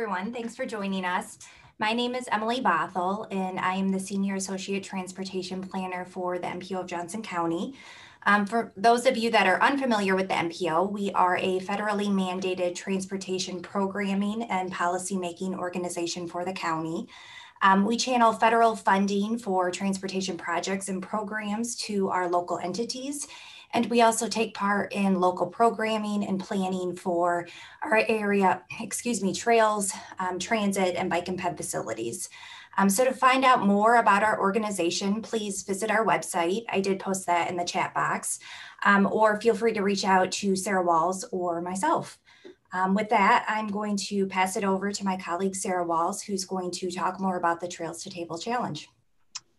[0.00, 0.32] everyone.
[0.32, 1.36] Thanks for joining us.
[1.78, 6.46] My name is Emily Bothell, and I am the Senior Associate Transportation Planner for the
[6.46, 7.74] MPO of Johnson County.
[8.24, 12.08] Um, for those of you that are unfamiliar with the MPO, we are a federally
[12.08, 17.06] mandated transportation programming and policymaking organization for the county.
[17.60, 23.28] Um, we channel federal funding for transportation projects and programs to our local entities,
[23.72, 27.46] and we also take part in local programming and planning for
[27.82, 32.28] our area, excuse me, trails, um, transit, and bike and ped facilities.
[32.78, 36.64] Um, so to find out more about our organization, please visit our website.
[36.68, 38.38] I did post that in the chat box,
[38.84, 42.18] um, or feel free to reach out to Sarah Walz or myself.
[42.72, 46.44] Um, with that, I'm going to pass it over to my colleague, Sarah Walz, who's
[46.44, 48.88] going to talk more about the Trails to Table Challenge.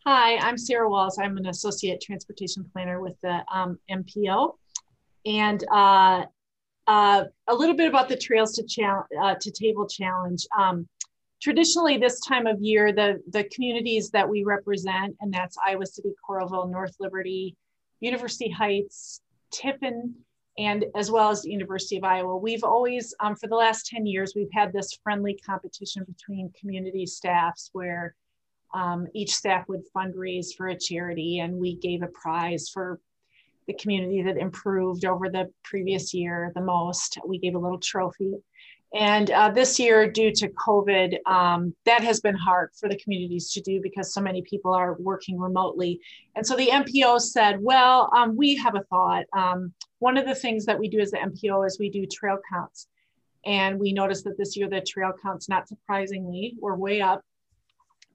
[0.04, 1.20] Hi, I'm Sarah Walz.
[1.20, 4.56] I'm an associate transportation planner with the um, MPO.
[5.28, 6.26] And uh,
[6.88, 10.44] uh, a little bit about the Trails to, uh, to Table Challenge.
[10.58, 10.88] Um,
[11.40, 16.14] traditionally, this time of year, the, the communities that we represent, and that's Iowa City,
[16.28, 17.56] Coralville, North Liberty,
[18.00, 20.16] University Heights, Tiffin,
[20.58, 22.38] and as well as the University of Iowa.
[22.38, 27.06] We've always, um, for the last 10 years, we've had this friendly competition between community
[27.06, 28.16] staffs where
[28.74, 33.00] um, each staff would fundraise for a charity, and we gave a prize for
[33.68, 37.18] the community that improved over the previous year the most.
[37.26, 38.36] We gave a little trophy.
[38.94, 43.52] And uh, this year, due to COVID, um, that has been hard for the communities
[43.54, 46.02] to do because so many people are working remotely.
[46.36, 49.26] And so the MPO said, well, um, we have a thought.
[49.32, 52.38] Um, one of the things that we do as the MPO is we do trail
[52.52, 52.88] counts.
[53.46, 57.24] And we noticed that this year the trail counts, not surprisingly, were way up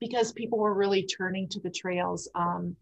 [0.00, 2.76] because people were really turning to the trails um,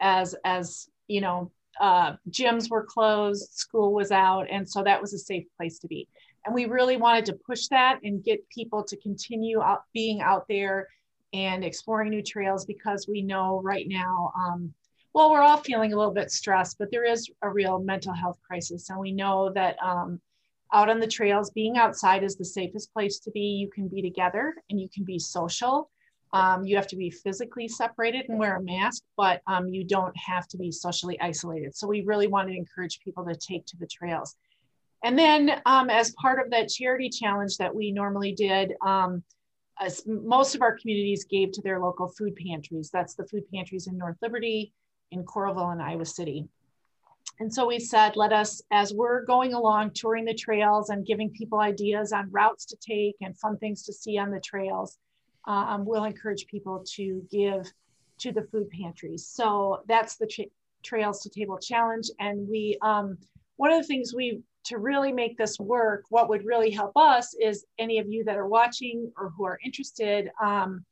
[0.00, 1.50] as as you know
[1.80, 5.88] uh, gyms were closed school was out and so that was a safe place to
[5.88, 6.06] be.
[6.44, 10.46] And we really wanted to push that and get people to continue out, being out
[10.48, 10.88] there
[11.32, 14.74] and exploring new trails because we know right now um,
[15.14, 18.38] well we're all feeling a little bit stressed but there is a real mental health
[18.46, 18.90] crisis.
[18.90, 20.20] And we know that um,
[20.72, 23.40] out on the trails being outside is the safest place to be.
[23.40, 25.90] You can be together and you can be social
[26.32, 30.16] um, you have to be physically separated and wear a mask, but um, you don't
[30.16, 31.76] have to be socially isolated.
[31.76, 34.36] So we really want to encourage people to take to the trails.
[35.02, 39.22] And then um, as part of that charity challenge that we normally did, um,
[40.06, 42.90] most of our communities gave to their local food pantries.
[42.90, 44.74] That's the food pantries in North Liberty,
[45.10, 46.46] in Coralville, and Iowa City.
[47.38, 51.30] And so we said, let us, as we're going along touring the trails and giving
[51.30, 54.98] people ideas on routes to take and fun things to see on the trails,
[55.46, 57.70] um, we'll encourage people to give
[58.18, 59.26] to the food pantries.
[59.26, 60.44] So that's the tra
[60.82, 62.06] Trails to Table Challenge.
[62.20, 63.18] And we, um,
[63.56, 67.34] one of the things we, to really make this work, what would really help us
[67.38, 70.84] is any of you that are watching or who are interested, um,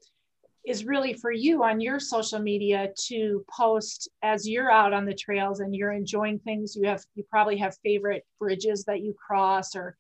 [0.67, 5.15] is really for you on your social media to post as you're out on the
[5.15, 6.77] trails and you're enjoying things.
[6.77, 9.97] You have, you probably have favorite bridges that you cross or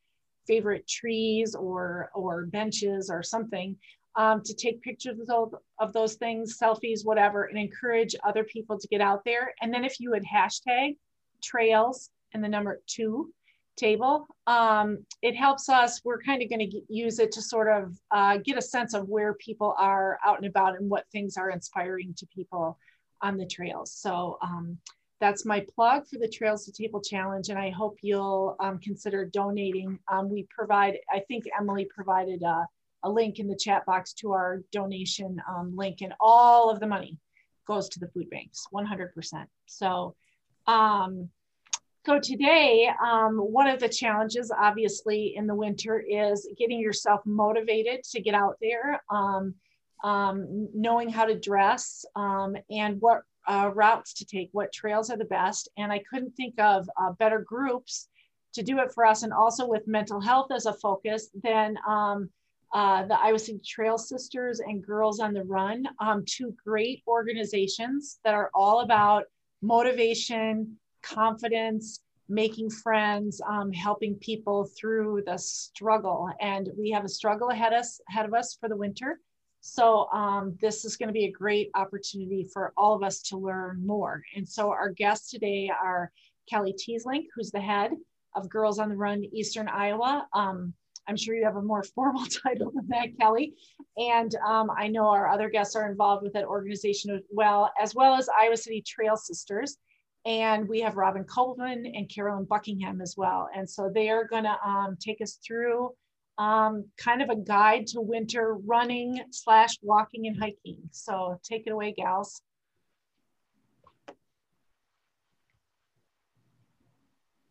[0.46, 3.76] favorite trees or, or benches or something
[4.16, 8.88] um, to take pictures of, of those things, selfies, whatever, and encourage other people to
[8.88, 9.54] get out there.
[9.60, 10.96] And then if you would hashtag
[11.42, 13.32] trails and the number two
[13.76, 16.00] table, um, it helps us.
[16.04, 19.08] We're kind of going to use it to sort of uh, get a sense of
[19.08, 22.76] where people are out and about and what things are inspiring to people
[23.22, 23.92] on the trails.
[23.92, 24.78] So um,
[25.20, 29.24] that's my plug for the Trails to Table Challenge, and I hope you'll um, consider
[29.24, 29.98] donating.
[30.10, 32.66] Um, we provide, I think Emily provided a
[33.02, 36.86] a link in the chat box to our donation um, link, and all of the
[36.86, 37.18] money
[37.66, 39.46] goes to the food banks, 100%.
[39.66, 40.14] So,
[40.66, 41.28] um,
[42.06, 48.02] so today, um, one of the challenges, obviously, in the winter is getting yourself motivated
[48.04, 49.54] to get out there, um,
[50.02, 55.18] um, knowing how to dress, um, and what uh, routes to take, what trails are
[55.18, 55.68] the best.
[55.76, 58.08] And I couldn't think of uh, better groups
[58.54, 62.30] to do it for us, and also with mental health as a focus than um,
[62.74, 68.18] uh, the Iowa City Trail Sisters and Girls on the Run, um, two great organizations
[68.24, 69.24] that are all about
[69.62, 76.28] motivation, confidence, making friends, um, helping people through the struggle.
[76.40, 79.18] And we have a struggle ahead, us, ahead of us for the winter.
[79.60, 83.36] So um, this is going to be a great opportunity for all of us to
[83.36, 84.22] learn more.
[84.36, 86.12] And so our guests today are
[86.48, 87.92] Kelly Teeslink, who's the head
[88.36, 90.26] of Girls on the Run Eastern Iowa.
[90.32, 90.74] Um,
[91.08, 93.54] I'm sure you have a more formal title than that, Kelly.
[93.96, 97.94] And um, I know our other guests are involved with that organization as well, as
[97.94, 99.76] well as Iowa City Trail Sisters.
[100.26, 103.48] And we have Robin Coleman and Carolyn Buckingham as well.
[103.54, 105.92] And so they are going to um, take us through
[106.36, 110.78] um, kind of a guide to winter running slash walking and hiking.
[110.90, 112.42] So take it away, gals.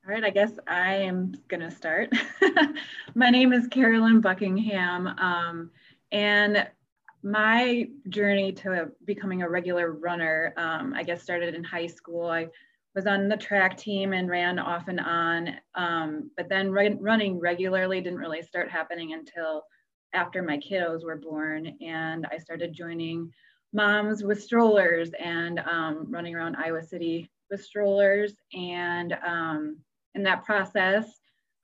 [0.08, 2.14] All right, I guess I am going to start.
[3.16, 5.70] my name is Carolyn Buckingham, um,
[6.14, 6.66] and
[7.24, 12.28] my journey to becoming a regular runner, um, I guess, started in high school.
[12.28, 12.48] I
[12.96, 18.00] was on the track team and ran off and on, um, but then running regularly
[18.00, 19.64] didn't really start happening until
[20.14, 23.30] after my kiddos were born, and I started joining
[23.74, 29.78] moms with strollers and um, running around Iowa City with strollers and um,
[30.18, 31.06] in that process,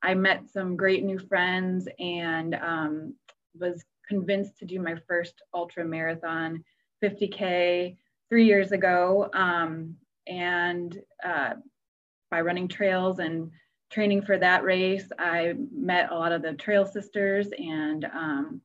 [0.03, 3.15] I met some great new friends and um,
[3.59, 6.63] was convinced to do my first ultra marathon
[7.03, 7.97] 50K
[8.29, 9.29] three years ago.
[9.33, 9.95] Um,
[10.27, 10.95] and
[11.25, 11.53] uh,
[12.29, 13.49] by running trails and
[13.91, 18.61] training for that race, I met a lot of the trail sisters and um,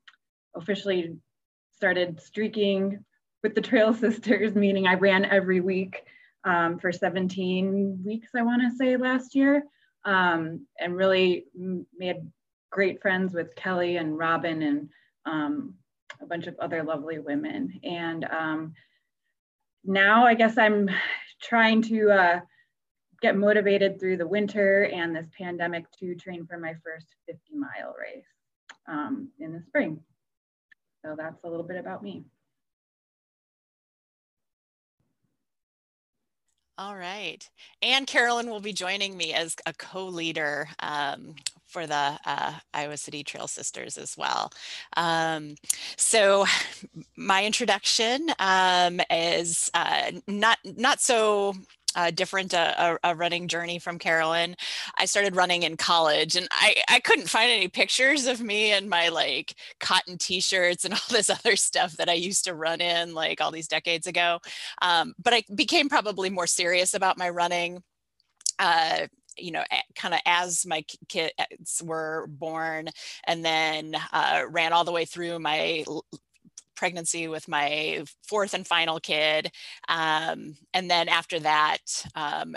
[0.55, 1.17] officially
[1.73, 3.05] started streaking
[3.43, 6.02] with the trail sisters, meaning I ran every week
[6.44, 9.64] um, for 17 weeks, I want to say, last year
[10.05, 12.17] um, and really made
[12.71, 14.89] great friends with Kelly and Robin and
[15.27, 15.75] um,
[16.21, 17.81] a bunch of other lovely women.
[17.83, 18.75] And um,
[19.85, 20.89] now I guess I'm
[21.43, 22.41] trying to uh,
[23.21, 27.95] get motivated through the winter and this pandemic to train for my first 50 mile
[27.99, 28.25] race
[28.87, 30.00] um, in the spring.
[31.05, 32.25] So that's a little bit about me.
[36.78, 37.48] All right.
[37.82, 41.34] And Carolyn will be joining me as a co-leader um,
[41.66, 44.52] for the uh, Iowa City Trail Sisters as well.
[44.96, 45.56] Um,
[45.96, 46.46] so
[47.16, 51.54] my introduction um, is uh, not, not so
[51.94, 54.55] uh, different a, a, running journey from Carolyn.
[54.99, 58.88] I started running in college and I, I couldn't find any pictures of me and
[58.88, 63.14] my like cotton t-shirts and all this other stuff that I used to run in
[63.14, 64.38] like all these decades ago.
[64.82, 67.82] Um, but I became probably more serious about my running
[68.58, 69.06] uh,
[69.38, 69.62] you know,
[69.94, 72.88] kind of as my kids were born
[73.25, 75.85] and then uh, ran all the way through my
[76.78, 79.50] pregnancy with my fourth and final kid.
[79.88, 81.78] Um, and then after that,
[82.14, 82.56] um,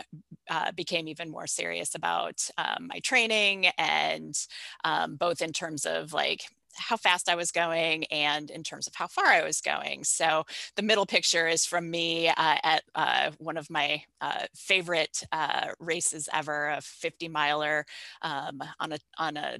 [0.49, 4.35] uh, became even more serious about um, my training and
[4.83, 6.43] um, both in terms of like
[6.75, 10.03] how fast I was going and in terms of how far I was going.
[10.03, 10.45] So
[10.75, 15.69] the middle picture is from me uh, at uh, one of my uh, favorite uh,
[15.79, 17.85] races ever, a 50 miler
[18.21, 19.57] um, on a on a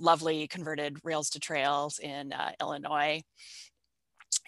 [0.00, 3.22] lovely converted rails to trails in uh, Illinois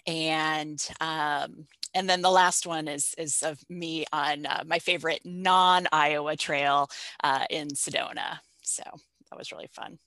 [0.09, 5.21] and um, and then the last one is is of me on uh, my favorite
[5.23, 6.89] non-Iowa trail
[7.23, 8.39] uh, in Sedona.
[8.63, 8.83] So
[9.29, 9.99] that was really fun.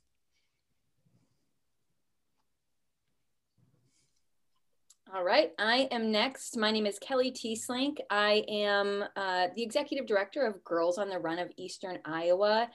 [5.14, 6.56] All right, I am next.
[6.56, 7.98] My name is Kelly Teeslink.
[8.08, 12.70] I am uh, the executive director of Girls on the Run of Eastern Iowa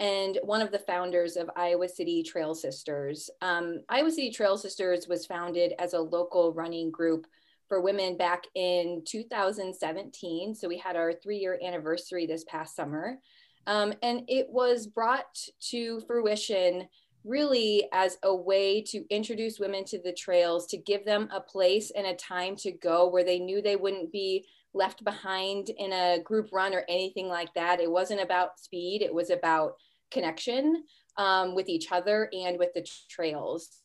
[0.00, 3.28] and one of the founders of Iowa City Trail Sisters.
[3.42, 7.26] Um, Iowa City Trail Sisters was founded as a local running group
[7.68, 10.54] for women back in 2017.
[10.54, 13.18] So we had our three year anniversary this past summer.
[13.66, 15.38] Um, and it was brought
[15.68, 16.88] to fruition
[17.22, 21.92] really as a way to introduce women to the trails, to give them a place
[21.94, 26.20] and a time to go where they knew they wouldn't be left behind in a
[26.24, 27.80] group run or anything like that.
[27.80, 29.74] It wasn't about speed, it was about
[30.10, 30.84] connection
[31.16, 33.80] um, with each other and with the trails.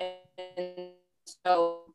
[0.00, 0.90] And
[1.44, 1.94] so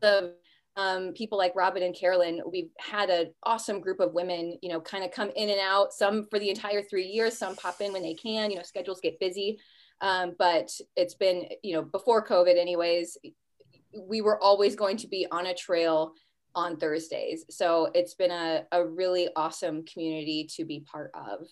[0.00, 0.34] the
[0.76, 4.80] um, people like Robin and Carolyn, we've had an awesome group of women, you know,
[4.80, 7.92] kind of come in and out, some for the entire three years, some pop in
[7.92, 9.58] when they can, you know, schedules get busy.
[10.02, 13.16] Um, but it's been, you know, before COVID anyways,
[13.98, 16.12] we were always going to be on a trail
[16.54, 17.44] on Thursdays.
[17.48, 21.46] So it's been a, a really awesome community to be part of.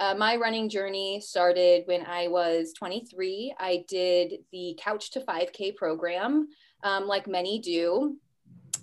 [0.00, 3.54] Uh, my running journey started when I was 23.
[3.58, 6.48] I did the Couch to 5K program,
[6.82, 8.16] um, like many do.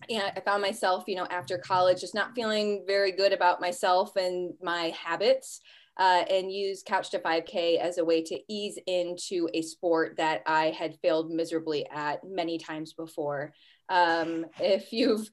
[0.10, 4.16] And I found myself, you know, after college, just not feeling very good about myself
[4.16, 5.60] and my habits,
[5.98, 10.42] uh, and used Couch to 5K as a way to ease into a sport that
[10.48, 13.54] I had failed miserably at many times before.
[13.90, 15.30] Um, if you've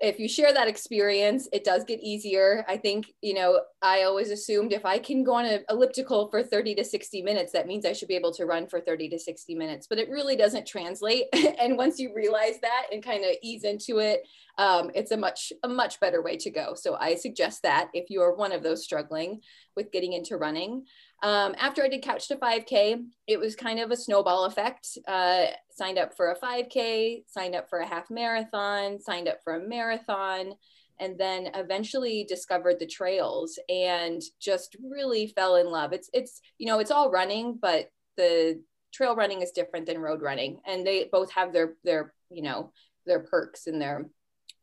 [0.00, 2.64] if you share that experience, it does get easier.
[2.66, 6.42] I think, you know, I always assumed if I can go on an elliptical for
[6.42, 9.18] 30 to 60 minutes, that means I should be able to run for 30 to
[9.18, 11.26] 60 minutes, but it really doesn't translate.
[11.60, 14.26] and once you realize that and kind of ease into it,
[14.56, 16.74] um, it's a much, a much better way to go.
[16.74, 19.42] So I suggest that if you are one of those struggling
[19.76, 20.86] with getting into running.
[21.22, 24.96] Um, after I did Couch to 5K, it was kind of a snowball effect.
[25.06, 29.54] Uh, signed up for a 5K, signed up for a half marathon, signed up for
[29.54, 30.54] a marathon,
[30.98, 35.92] and then eventually discovered the trails and just really fell in love.
[35.92, 38.62] It's it's you know it's all running, but the
[38.92, 42.72] trail running is different than road running, and they both have their their you know
[43.06, 44.06] their perks and their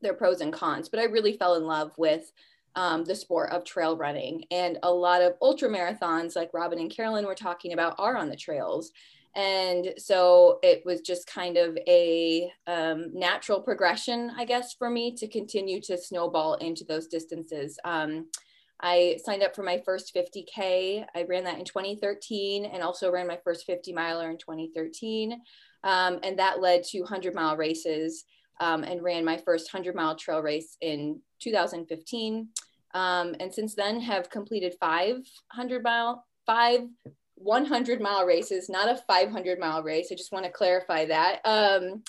[0.01, 0.89] their pros and cons.
[0.89, 2.31] But I really fell in love with
[2.75, 4.45] um, the sport of trail running.
[4.51, 8.29] And a lot of ultra marathons, like Robin and Carolyn were talking about, are on
[8.29, 8.91] the trails.
[9.36, 15.13] And so it was just kind of a um, natural progression, I guess, for me
[15.15, 17.77] to continue to snowball into those distances.
[17.86, 18.27] Um,
[18.81, 21.05] I signed up for my first 50K.
[21.15, 25.39] I ran that in 2013 and also ran my first 50 miler in 2013.
[25.83, 28.25] Um, and that led to 100 mile races
[28.59, 32.49] um, and ran my first 100 mile trail race in 2015
[32.93, 36.81] um, and since then have completed 500 mile, five
[37.35, 40.09] 100 mile races, not a 500 mile race.
[40.11, 41.39] I just want to clarify that.
[41.45, 42.03] Um,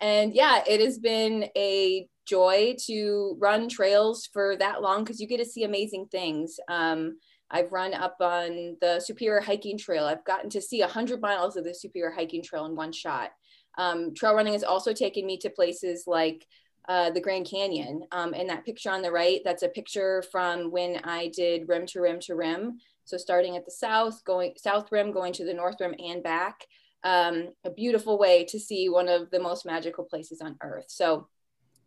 [0.00, 5.26] and yeah, it has been a joy to run trails for that long because you
[5.26, 6.58] get to see amazing things.
[6.68, 7.18] Um,
[7.50, 10.04] I've run up on the Superior Hiking Trail.
[10.04, 13.30] I've gotten to see 100 miles of the Superior Hiking Trail in one shot.
[13.78, 16.46] Um, trail running has also taken me to places like
[16.88, 18.02] uh, the Grand Canyon.
[18.12, 21.86] Um, and that picture on the right, that's a picture from when I did rim
[21.86, 22.78] to rim to rim.
[23.04, 26.66] So starting at the south, going south rim, going to the north rim and back.
[27.02, 30.86] Um, a beautiful way to see one of the most magical places on earth.
[30.88, 31.28] So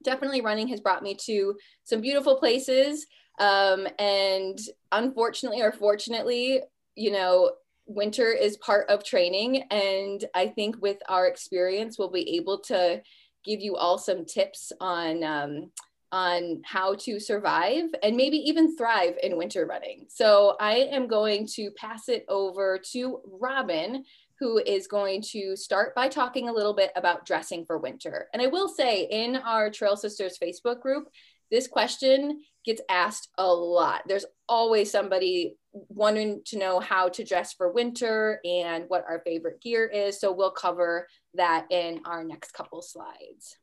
[0.03, 3.07] definitely running has brought me to some beautiful places.
[3.39, 4.59] Um, and
[4.91, 6.61] unfortunately or fortunately,
[6.95, 7.51] you know,
[7.87, 9.63] winter is part of training.
[9.71, 13.01] And I think with our experience, we'll be able to
[13.43, 15.71] give you all some tips on um,
[16.11, 20.05] on how to survive and maybe even thrive in winter running.
[20.07, 24.05] So I am going to pass it over to Robin,
[24.39, 28.27] who is going to start by talking a little bit about dressing for winter.
[28.31, 31.09] And I will say in our Trail Sisters Facebook group,
[31.51, 34.03] this question gets asked a lot.
[34.07, 39.61] There's always somebody wanting to know how to dress for winter and what our favorite
[39.61, 40.19] gear is.
[40.19, 43.57] So we'll cover that in our next couple slides.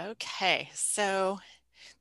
[0.00, 1.38] Okay, so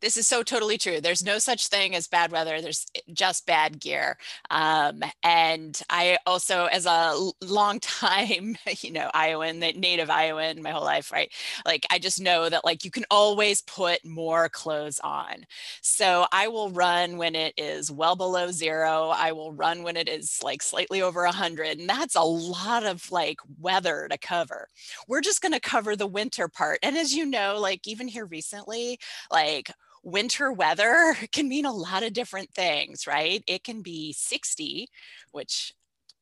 [0.02, 1.00] this is so totally true.
[1.00, 2.62] There's no such thing as bad weather.
[2.62, 4.18] There's just bad gear.
[4.50, 10.84] Um, and I also, as a long time, you know, Iowan, native Iowan, my whole
[10.84, 11.32] life, right?
[11.66, 15.46] Like, I just know that like you can always put more clothes on.
[15.82, 19.10] So I will run when it is well below zero.
[19.10, 21.80] I will run when it is like slightly over a hundred.
[21.80, 24.68] And that's a lot of like weather to cover.
[25.08, 26.80] We're just going to cover the winter part.
[26.84, 29.00] And as you know, like even here recently,
[29.32, 29.71] like
[30.04, 33.44] winter weather can mean a lot of different things, right?
[33.48, 34.90] It can be 60,
[35.32, 35.74] which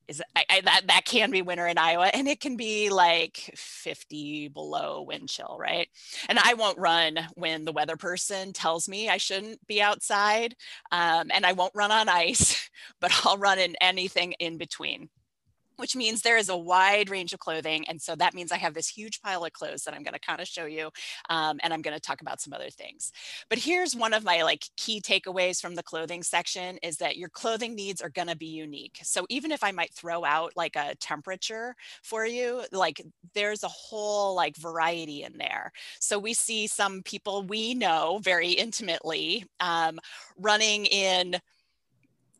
[0.07, 3.51] is I, I, that that can be winter in Iowa, and it can be like
[3.55, 5.88] 50 below wind chill, right?
[6.27, 10.55] And I won't run when the weather person tells me I shouldn't be outside,
[10.91, 12.69] um, and I won't run on ice,
[13.00, 15.09] but I'll run in anything in between
[15.79, 17.86] which means there is a wide range of clothing.
[17.88, 20.19] And so that means I have this huge pile of clothes that I'm going to
[20.19, 20.89] kind of show you.
[21.29, 23.12] Um, and I'm going to talk about some other things.
[23.50, 27.29] But here's one of my like key takeaways from the clothing section is that your
[27.29, 29.00] clothing needs are going to be unique.
[29.03, 33.01] So even if I might throw out like a temperature for you, like
[33.33, 35.71] there's a whole like variety in there.
[36.00, 40.00] So we see some people we know very intimately um,
[40.38, 41.38] running in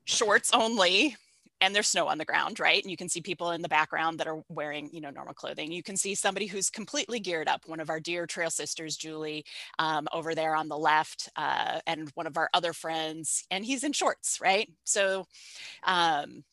[0.06, 1.16] shorts only
[1.62, 2.82] and there's snow on the ground, right?
[2.82, 5.72] And you can see people in the background that are wearing, you know, normal clothing.
[5.72, 7.64] You can see somebody who's completely geared up.
[7.68, 9.46] One of our dear trail sisters, Julie,
[9.78, 13.84] um, over there on the left, uh, and one of our other friends, and he's
[13.84, 14.70] in shorts, right?
[14.84, 15.26] So,
[15.84, 16.44] um,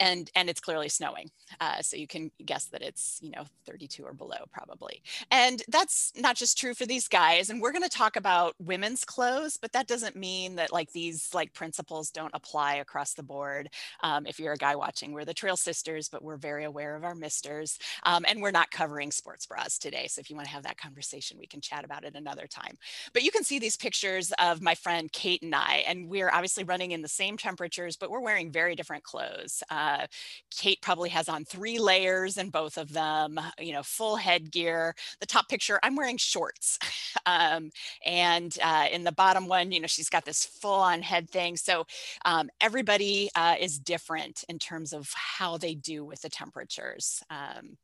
[0.00, 4.04] and and it's clearly snowing uh, so you can guess that it's you know 32
[4.04, 5.02] or below probably.
[5.30, 9.04] And that's not just true for these guys and we're going to talk about women's
[9.04, 13.68] clothes but that doesn't mean that like these like principles don't apply across the board.
[14.02, 17.04] Um, if you're a guy watching we're the trail sisters but we're very aware of
[17.04, 20.54] our misters um, and we're not covering sports bras today so if you want to
[20.54, 22.76] have that conversation we can chat about it another time.
[23.12, 26.64] But you can see these pictures of my friend kate and i and we're obviously
[26.64, 30.06] running in the same temperatures but we're wearing very different clothes uh,
[30.50, 34.94] Kate probably has on three layers in both of them, you know, full headgear.
[35.20, 36.78] The top picture, I'm wearing shorts.
[37.26, 37.70] um,
[38.04, 41.56] and uh, in the bottom one, you know, she's got this full on head thing.
[41.56, 41.86] So
[42.24, 47.22] um, everybody uh, is different in terms of how they do with the temperatures.
[47.30, 47.78] Um,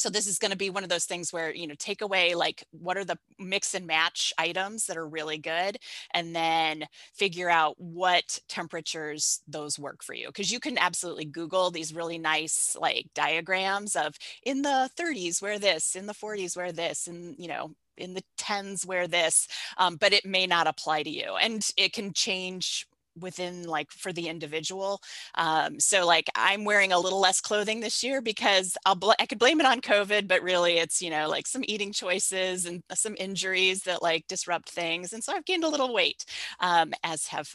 [0.00, 2.34] so this is going to be one of those things where you know take away
[2.34, 5.76] like what are the mix and match items that are really good
[6.14, 10.28] and then figure out what temperatures those work for you.
[10.28, 15.58] Because you can absolutely google these really nice like diagrams of in the 30s where
[15.58, 19.96] this in the 40s where this and you know in the 10s where this um,
[19.96, 22.86] but it may not apply to you and it can change
[23.20, 25.00] within like for the individual.
[25.34, 29.26] Um, so like I'm wearing a little less clothing this year because I'll bl- I
[29.26, 32.82] could blame it on COVID, but really it's you know like some eating choices and
[32.94, 36.24] some injuries that like disrupt things, and so I've gained a little weight,
[36.60, 37.54] um, as have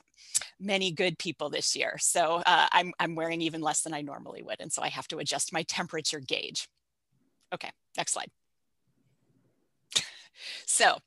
[0.59, 1.97] many good people this year.
[1.99, 5.07] So uh, I'm I'm wearing even less than I normally would, and so I have
[5.09, 6.67] to adjust my temperature gauge.
[7.53, 8.29] Okay, next slide.
[10.67, 10.97] So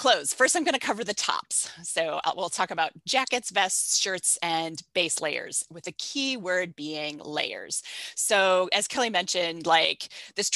[0.00, 0.32] clothes.
[0.32, 1.70] First, I'm going to cover the tops.
[1.82, 6.74] So uh, we'll talk about jackets, vests, shirts, and base layers with the key word
[6.74, 7.82] being layers.
[8.14, 10.50] So as Kelly mentioned, like this,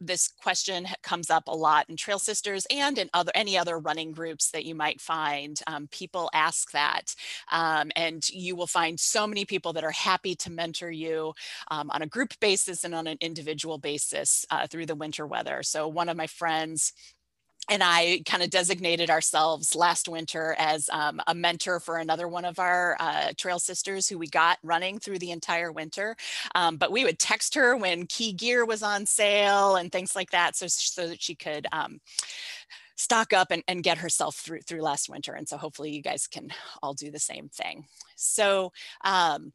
[0.00, 4.12] this question comes up a lot in Trail Sisters and in other any other running
[4.12, 5.60] groups that you might find.
[5.66, 7.16] Um, people ask that.
[7.50, 11.34] Um, and you will find so many people that are happy to mentor you
[11.68, 15.64] um, on a group basis and on an individual basis uh, through the winter weather.
[15.64, 16.92] So one of my friends
[17.68, 22.44] and I kind of designated ourselves last winter as um, a mentor for another one
[22.44, 26.16] of our uh, trail sisters who we got running through the entire winter.
[26.54, 30.30] Um, but we would text her when key gear was on sale and things like
[30.30, 31.66] that, so so that she could.
[31.72, 32.00] Um,
[32.96, 36.28] stock up and, and get herself through through last winter and so hopefully you guys
[36.28, 36.48] can
[36.80, 38.70] all do the same thing so
[39.04, 39.52] um,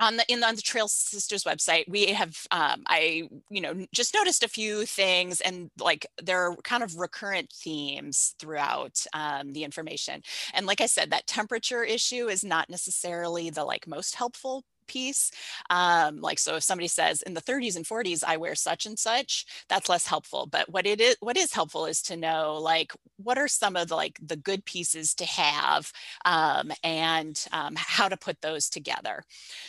[0.00, 4.14] on the in on the trail sisters website we have um, i you know just
[4.14, 9.64] noticed a few things and like there are kind of recurrent themes throughout um, the
[9.64, 10.22] information.
[10.52, 15.30] And like i said that temperature issue is not necessarily the like most helpful piece.
[15.70, 18.98] Um, like, so if somebody says in the 30s and 40s, I wear such and
[18.98, 20.46] such, that's less helpful.
[20.46, 23.88] But what it is, what is helpful is to know like, what are some of
[23.88, 25.92] the, like the good pieces to have
[26.24, 29.22] um, and um, how to put those together.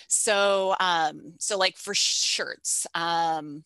[0.07, 3.63] So, um, so like for shirts, um,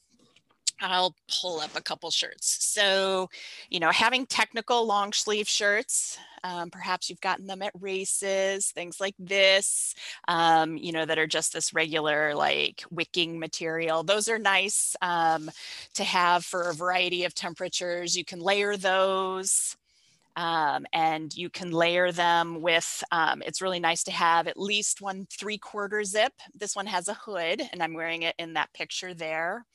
[0.82, 2.64] I'll pull up a couple shirts.
[2.66, 3.30] So,
[3.70, 9.00] you know, having technical long sleeve shirts, um, perhaps you've gotten them at races, things
[9.00, 9.94] like this,
[10.28, 14.04] um, you know, that are just this regular like wicking material.
[14.04, 15.50] Those are nice um,
[15.96, 18.16] to have for a variety of temperatures.
[18.16, 19.76] You can layer those.
[20.40, 25.02] Um, and you can layer them with, um, it's really nice to have at least
[25.02, 26.32] one three quarter zip.
[26.56, 29.66] This one has a hood and I'm wearing it in that picture there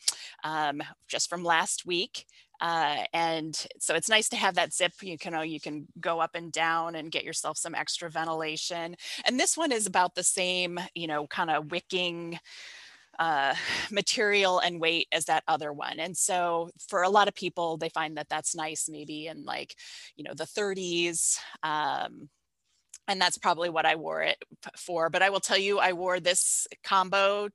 [0.43, 2.25] um, just from last week.
[2.63, 4.93] Uh, and so it's nice to have that zip.
[5.03, 8.97] You can, uh, you can go up and down and get yourself some extra ventilation.
[9.27, 12.39] And this one is about the same, you know, kind of wicking
[13.19, 13.55] uh,
[13.91, 15.99] material and weight as that other one.
[15.99, 19.75] And so for a lot of people, they find that that's nice maybe in like,
[20.17, 21.39] you know, the 30s.
[21.63, 22.29] Um,
[23.07, 24.39] and that's probably what I wore it
[24.77, 25.11] for.
[25.11, 27.49] But I will tell you, I wore this combo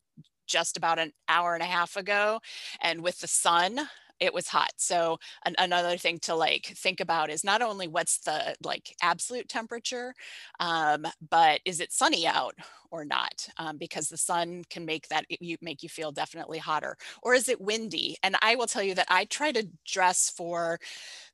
[0.48, 2.40] just about an hour and a half ago.
[2.82, 3.80] And with the sun,
[4.20, 4.72] it was hot.
[4.78, 9.50] So an, another thing to like think about is not only what's the like absolute
[9.50, 10.14] temperature,
[10.60, 12.56] um, but is it sunny out
[12.92, 13.48] or not?
[13.58, 16.98] Um, because the sun can make that you make you feel definitely hotter.
[17.22, 18.18] Or is it windy?
[18.24, 20.80] And I will tell you that I try to dress for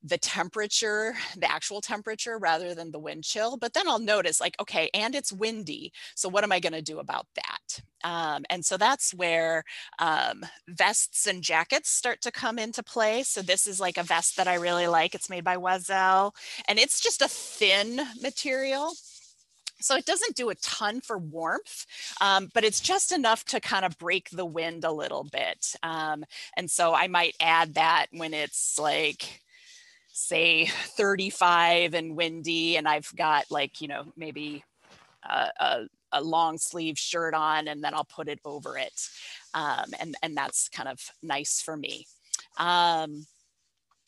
[0.04, 3.58] the temperature, the actual temperature rather than the wind chill.
[3.58, 5.92] But then I'll notice like, okay, and it's windy.
[6.16, 7.82] So what am I going to do about that?
[8.06, 9.64] Um, and so that's where
[9.98, 13.24] um, vests and jackets start to come into play.
[13.24, 15.16] So this is like a vest that I really like.
[15.16, 16.36] It's made by Oiselle
[16.68, 18.94] and it's just a thin material.
[19.82, 21.86] So it doesn't do a ton for warmth,
[22.22, 25.76] um, but it's just enough to kind of break the wind a little bit.
[25.84, 26.24] Um,
[26.56, 29.42] and so I might add that when it's like,
[30.14, 34.64] say 35 and windy and I've got like, you know, maybe
[35.24, 39.08] a, a, a long sleeve shirt on and then I'll put it over it.
[39.54, 42.08] Um, and, and that's kind of nice for me.
[42.58, 43.26] Um,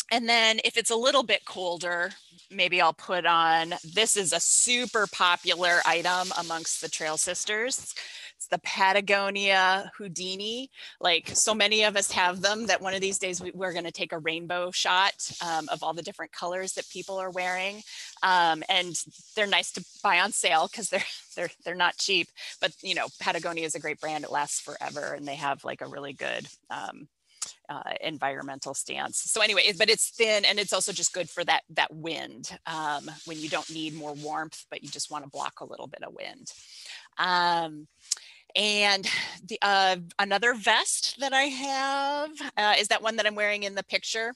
[0.10, 2.12] and then if it's a little bit colder,
[2.50, 7.94] maybe I'll put on, this is a super popular item amongst the Trail Sisters.
[8.48, 10.72] It's the Patagonia Houdini.
[11.02, 13.84] Like so many of us have them that one of these days we, are going
[13.84, 17.82] to take a rainbow shot um, of all the different colors that people are wearing.
[18.24, 18.96] Um, and
[19.36, 21.04] they're nice to buy on sale because they're
[21.36, 22.30] they're they're not cheap.
[22.62, 24.24] But you know, Patagonia is a great brand.
[24.24, 27.10] It lasts forever, and they have like a really good um,
[27.68, 29.18] uh, environmental stance.
[29.18, 33.12] So anyway, but it's thin and it's also just good for that that wind um,
[33.26, 36.04] when you don't need more warmth, but you just want to block a little bit
[36.04, 36.54] of wind.
[37.18, 37.88] Um,
[38.58, 39.08] and
[39.48, 43.76] the uh, another vest that I have uh, is that one that I'm wearing in
[43.76, 44.34] the picture.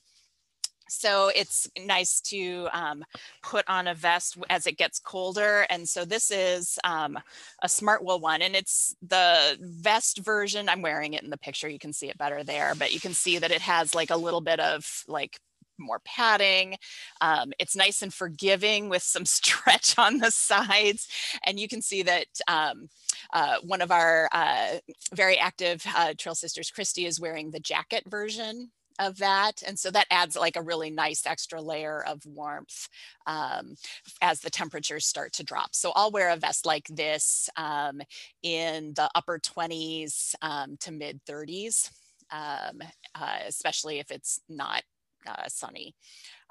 [0.88, 3.04] So it's nice to um,
[3.42, 5.66] put on a vest as it gets colder.
[5.70, 7.18] And so this is um,
[7.64, 10.68] a smart wool one and it's the vest version.
[10.68, 11.70] I'm wearing it in the picture.
[11.70, 14.18] You can see it better there, but you can see that it has like a
[14.18, 15.40] little bit of like
[15.80, 16.76] more padding.
[17.22, 21.08] Um, it's nice and forgiving with some stretch on the sides.
[21.46, 22.90] And you can see that um,
[23.34, 24.78] uh, one of our uh,
[25.14, 29.64] very active uh, Trail Sisters, Christy, is wearing the jacket version of that.
[29.66, 32.88] And so that adds like a really nice extra layer of warmth
[33.26, 33.76] um,
[34.22, 35.74] as the temperatures start to drop.
[35.74, 38.02] So I'll wear a vest like this um,
[38.44, 41.90] in the upper 20s um, to mid 30s,
[42.32, 42.82] um,
[43.16, 44.84] uh, especially if it's not
[45.28, 45.96] uh, sunny.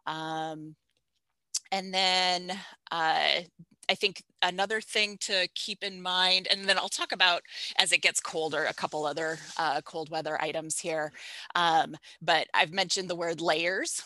[0.07, 0.75] Um,
[1.73, 2.53] and then
[2.90, 3.43] uh,
[3.90, 7.42] I think another thing to keep in mind, and then I'll talk about
[7.76, 11.12] as it gets colder, a couple other uh, cold weather items here.
[11.57, 14.03] Um, but I've mentioned the word layers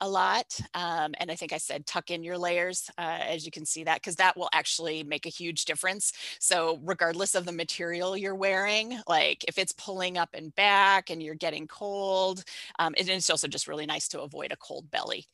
[0.00, 0.58] a lot.
[0.74, 3.84] Um, and I think I said tuck in your layers, uh, as you can see
[3.84, 6.12] that, because that will actually make a huge difference.
[6.38, 11.22] So regardless of the material you're wearing, like if it's pulling up and back and
[11.22, 12.44] you're getting cold,
[12.78, 15.26] um, and it's also just really nice to avoid a cold belly.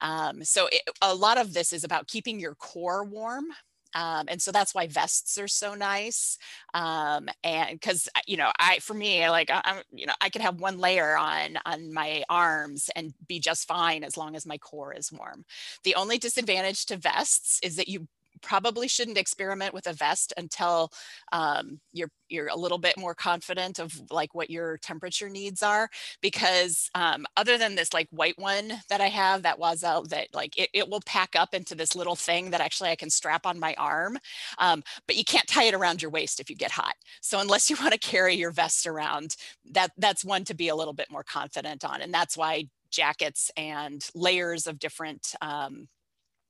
[0.00, 3.46] Um, so it, a lot of this is about keeping your core warm
[3.94, 6.38] um, and so that's why vests are so nice.
[6.72, 10.42] Um, and because, uh, you know, I, for me, like, I'm, you know, I could
[10.42, 14.58] have one layer on, on my arms and be just fine as long as my
[14.58, 15.44] core is warm.
[15.84, 18.08] The only disadvantage to vests is that you
[18.42, 20.92] probably shouldn't experiment with a vest until
[21.32, 25.88] um, you're you're a little bit more confident of like what your temperature needs are
[26.20, 30.28] because um, other than this like white one that I have that was out that
[30.34, 33.46] like it, it will pack up into this little thing that actually I can strap
[33.46, 34.18] on my arm
[34.58, 36.94] um, but you can't tie it around your waist if you get hot.
[37.20, 39.36] So unless you want to carry your vest around
[39.72, 43.50] that that's one to be a little bit more confident on and that's why jackets
[43.56, 45.88] and layers of different um,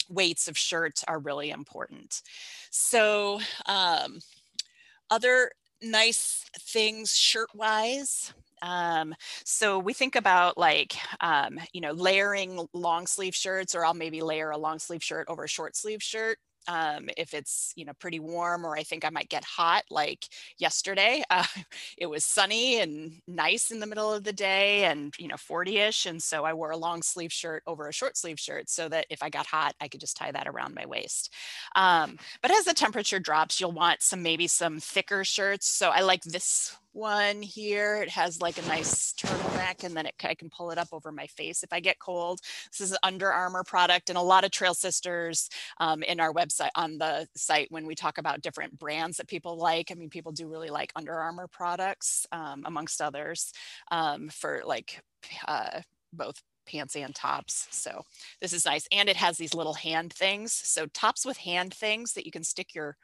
[0.08, 2.22] weights of shirts are really important.
[2.70, 4.20] So um,
[5.10, 5.50] other
[5.82, 8.32] nice things shirt wise.
[8.62, 9.14] Um,
[9.44, 14.22] so we think about like, um, you know, layering long sleeve shirts or I'll maybe
[14.22, 16.38] layer a long sleeve shirt over a short sleeve shirt
[16.68, 20.26] um, if it's you know pretty warm or I think I might get hot like
[20.58, 21.44] yesterday uh,
[21.98, 26.06] it was sunny and nice in the middle of the day and you know 40ish
[26.06, 29.06] and so I wore a long sleeve shirt over a short sleeve shirt so that
[29.10, 31.32] if I got hot I could just tie that around my waist.
[31.76, 36.00] Um, but as the temperature drops you'll want some maybe some thicker shirts so I
[36.00, 37.96] like this one here.
[37.96, 41.12] It has like a nice turtleneck and then it, I can pull it up over
[41.12, 42.40] my face if I get cold.
[42.70, 46.32] This is an Under Armour product and a lot of Trail Sisters um, in our
[46.32, 49.90] website on the site when we talk about different brands that people like.
[49.90, 53.52] I mean, people do really like Under Armour products um, amongst others
[53.90, 55.00] um, for like
[55.46, 55.80] uh,
[56.12, 57.68] both pants and tops.
[57.70, 58.02] So
[58.40, 58.86] this is nice.
[58.90, 60.52] And it has these little hand things.
[60.52, 62.96] So tops with hand things that you can stick your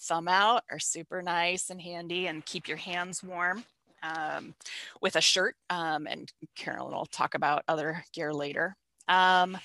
[0.00, 3.64] thumb out are super nice and handy and keep your hands warm
[4.02, 4.54] um,
[5.00, 5.56] with a shirt.
[5.70, 8.76] Um, and Carolyn will talk about other gear later.
[9.08, 9.58] Um,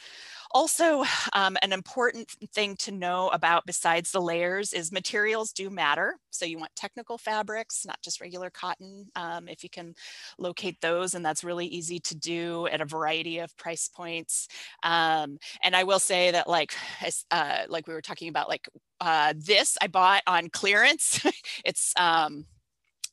[0.54, 6.16] also, um, an important thing to know about besides the layers is materials do matter.
[6.30, 9.94] So you want technical fabrics, not just regular cotton, um, if you can
[10.38, 11.14] locate those.
[11.14, 14.48] And that's really easy to do at a variety of price points.
[14.84, 16.74] Um, and I will say that like,
[17.32, 18.68] uh, like we were talking about, like
[19.02, 21.26] uh, this I bought on clearance.
[21.66, 22.46] it's um,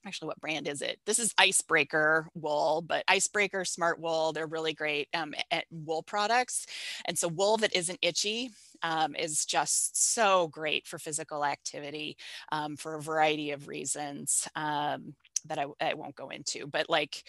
[0.07, 0.99] actually what brand is it?
[1.07, 6.67] This is icebreaker wool but icebreaker smart wool they're really great um, at wool products
[7.05, 8.51] and so wool that isn't itchy
[8.83, 12.17] um, is just so great for physical activity
[12.53, 15.15] um, for a variety of reasons um,
[15.47, 17.25] that I, I won't go into but like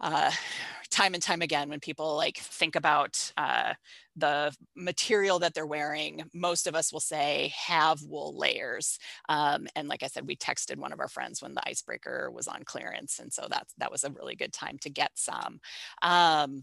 [0.00, 0.30] uh,
[0.90, 3.74] time and time again when people like think about uh,
[4.16, 9.88] the material that they're wearing most of us will say have wool layers um, and
[9.88, 13.18] like i said we texted one of our friends when the icebreaker was on clearance
[13.18, 15.60] and so that's that was a really good time to get some.
[16.02, 16.62] Um,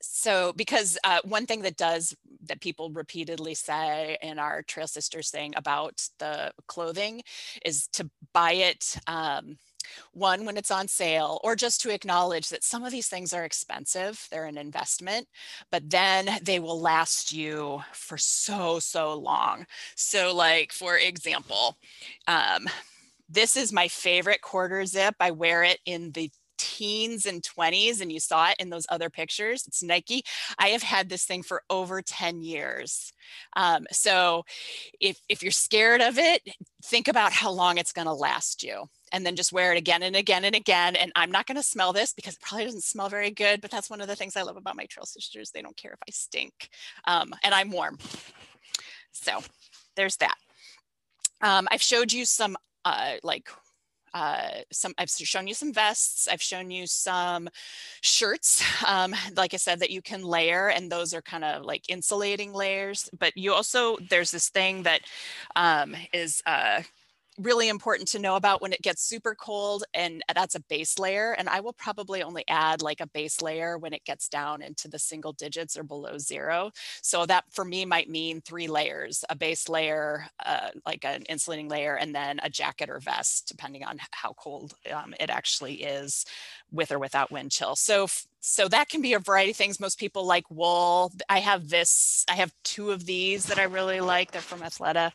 [0.00, 2.14] so because uh, one thing that does
[2.46, 7.22] that people repeatedly say in our trail sisters thing about the clothing
[7.64, 9.56] is to buy it um,
[10.12, 13.44] one, when it's on sale, or just to acknowledge that some of these things are
[13.44, 15.28] expensive, they're an investment,
[15.70, 19.66] but then they will last you for so, so long.
[19.96, 21.76] So, like, for example,
[22.26, 22.66] um,
[23.28, 25.14] this is my favorite quarter zip.
[25.20, 29.10] I wear it in the teens and 20s and you saw it in those other
[29.10, 30.24] pictures, it's Nike.
[30.58, 33.12] I have had this thing for over 10 years.
[33.56, 34.44] Um, so
[35.00, 36.42] if, if you're scared of it,
[36.84, 40.02] think about how long it's going to last you and then just wear it again
[40.02, 40.96] and again and again.
[40.96, 43.70] And I'm not going to smell this because it probably doesn't smell very good, but
[43.70, 45.50] that's one of the things I love about my trail sisters.
[45.50, 46.68] They don't care if I stink
[47.06, 47.98] um, and I'm warm.
[49.12, 49.40] So
[49.94, 50.34] there's that.
[51.40, 53.48] Um, I've showed you some uh, like
[54.12, 56.28] uh, some I've shown you some vests.
[56.28, 57.48] I've shown you some
[58.00, 61.84] shirts, um, like I said, that you can layer, and those are kind of like
[61.88, 63.08] insulating layers.
[63.18, 65.02] But you also there's this thing that
[65.56, 66.82] um, is uh,
[67.38, 71.32] really important to know about when it gets super cold and that's a base layer
[71.32, 74.88] and I will probably only add like a base layer when it gets down into
[74.88, 76.70] the single digits or below zero.
[77.02, 81.68] So that for me might mean three layers, a base layer, uh, like an insulating
[81.68, 86.24] layer, and then a jacket or vest, depending on how cold um, it actually is
[86.70, 87.76] with or without wind chill.
[87.76, 88.06] So
[88.46, 89.80] so that can be a variety of things.
[89.80, 91.10] Most people like wool.
[91.30, 94.32] I have this, I have two of these that I really like.
[94.32, 95.12] They're from Athleta.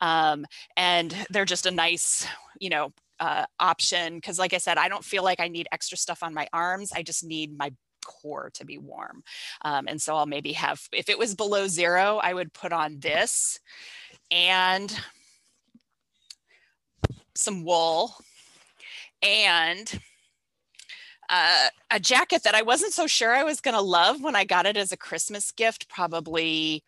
[0.00, 0.46] Um,
[0.78, 2.26] and they're just a nice,
[2.58, 4.18] you know, uh, option.
[4.22, 6.90] Cause like I said, I don't feel like I need extra stuff on my arms.
[6.90, 7.70] I just need my
[8.02, 9.24] core to be warm.
[9.60, 12.98] Um, and so I'll maybe have, if it was below zero, I would put on
[12.98, 13.60] this
[14.30, 14.90] and
[17.34, 18.14] some wool
[19.22, 20.00] and
[21.30, 24.44] uh, a jacket that I wasn't so sure I was going to love when I
[24.44, 26.82] got it as a Christmas gift, probably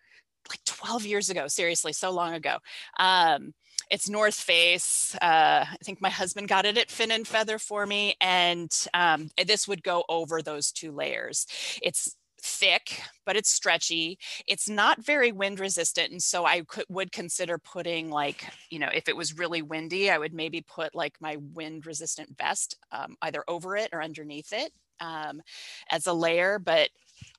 [0.51, 1.47] like 12 years ago.
[1.49, 2.59] Seriously, so long ago.
[2.99, 3.55] Um,
[3.91, 5.15] it's North Face.
[5.17, 9.29] Uh, I think my husband got it at Fin and Feather for me, and um,
[9.47, 11.47] this would go over those two layers.
[11.83, 14.19] It's thick, but it's stretchy.
[14.47, 16.11] It's not very wind resistant.
[16.11, 20.11] And so I could, would consider putting like, you know, if it was really windy,
[20.11, 24.53] I would maybe put like my wind resistant vest um, either over it or underneath
[24.53, 25.41] it um,
[25.91, 26.59] as a layer.
[26.59, 26.91] But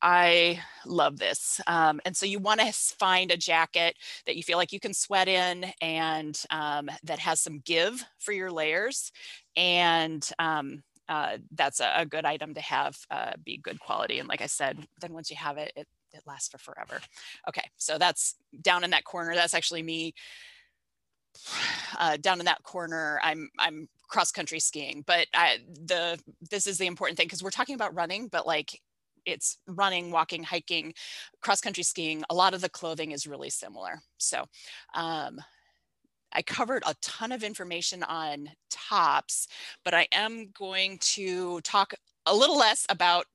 [0.02, 1.60] I love this.
[1.68, 4.94] Um, and so you want to find a jacket that you feel like you can
[4.94, 9.12] sweat in and um, that has some give for your layers.
[9.56, 14.20] And um, uh, that's a, a, good item to have uh, be good quality.
[14.20, 17.00] And like I said, then once you have it, it, it lasts for forever.
[17.48, 19.36] Okay, so that's down in that corner.
[19.36, 20.14] That's actually me
[22.00, 23.20] uh, down in that corner.
[23.24, 27.50] I'm I'm cross country skiing, but I, the this is the important thing because we're
[27.50, 28.80] talking about running, but like
[29.26, 30.94] it's running, walking, hiking,
[31.42, 32.24] cross country skiing.
[32.30, 34.02] A lot of the clothing is really similar.
[34.18, 34.46] So
[34.94, 35.40] um,
[36.34, 39.48] I covered a ton of information on tops,
[39.86, 41.94] but I am going to talk
[42.26, 43.26] a little less about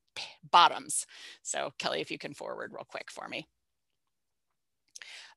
[0.50, 1.06] bottoms.
[1.42, 3.46] So Kelly, if you can forward real quick for me.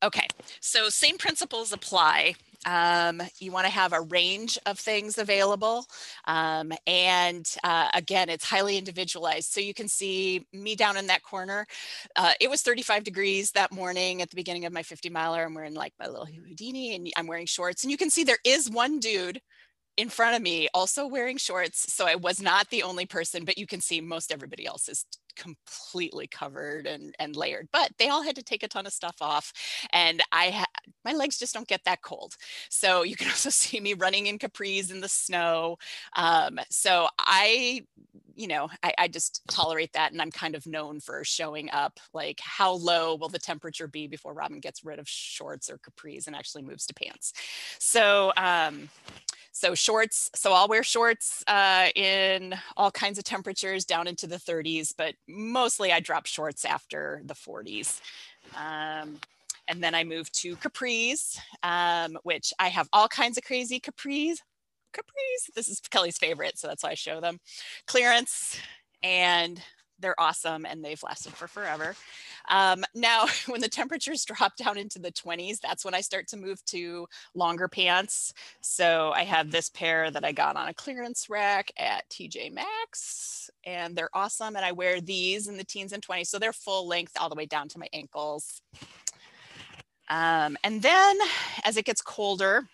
[0.03, 0.27] Okay,
[0.59, 2.35] so same principles apply.
[2.65, 5.85] Um, you want to have a range of things available.
[6.25, 9.51] Um, and uh, again, it's highly individualized.
[9.51, 11.65] So you can see me down in that corner.
[12.15, 15.43] Uh, it was 35 degrees that morning at the beginning of my 50 miler.
[15.43, 17.83] I'm wearing like my little Houdini and I'm wearing shorts.
[17.83, 19.41] And you can see there is one dude
[19.97, 21.93] in front of me also wearing shorts.
[21.93, 25.05] So I was not the only person, but you can see most everybody else is
[25.35, 29.15] completely covered and, and layered, but they all had to take a ton of stuff
[29.21, 29.53] off.
[29.93, 30.65] And I
[31.03, 32.35] my legs just don't get that cold.
[32.69, 35.77] So you can also see me running in capris in the snow.
[36.15, 37.85] Um, so I,
[38.35, 40.11] you know, I, I just tolerate that.
[40.11, 44.07] And I'm kind of known for showing up like how low will the temperature be
[44.07, 47.33] before Robin gets rid of shorts or capris and actually moves to pants.
[47.79, 48.89] So, um,
[49.53, 54.37] so shorts, so I'll wear shorts uh, in all kinds of temperatures down into the
[54.37, 57.99] 30s, but mostly I drop shorts after the 40s.
[58.55, 59.19] Um,
[59.67, 64.37] and then I move to capris, um, which I have all kinds of crazy capris.
[64.93, 67.39] Capris, this is Kelly's favorite, so that's why I show them.
[67.87, 68.59] Clearance,
[69.01, 69.61] and
[70.01, 71.95] they're awesome and they've lasted for forever.
[72.49, 76.37] Um, now, when the temperatures drop down into the 20s, that's when I start to
[76.37, 78.33] move to longer pants.
[78.61, 83.49] So I have this pair that I got on a clearance rack at TJ Maxx,
[83.65, 84.55] and they're awesome.
[84.55, 86.27] And I wear these in the teens and 20s.
[86.27, 88.61] So they're full length all the way down to my ankles.
[90.11, 91.17] Um, and then
[91.63, 92.67] as it gets colder,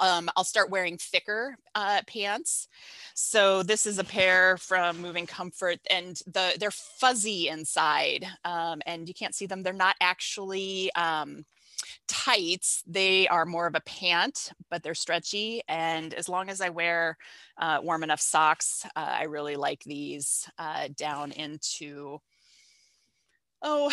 [0.00, 2.68] um, I'll start wearing thicker uh, pants.
[3.14, 9.06] So this is a pair from Moving Comfort and the they're fuzzy inside um, and
[9.08, 9.62] you can't see them.
[9.62, 11.44] They're not actually um,
[12.06, 12.82] tights.
[12.86, 15.62] They are more of a pant, but they're stretchy.
[15.68, 17.16] And as long as I wear
[17.58, 22.20] uh, warm enough socks, uh, I really like these uh, down into,
[23.62, 23.92] oh,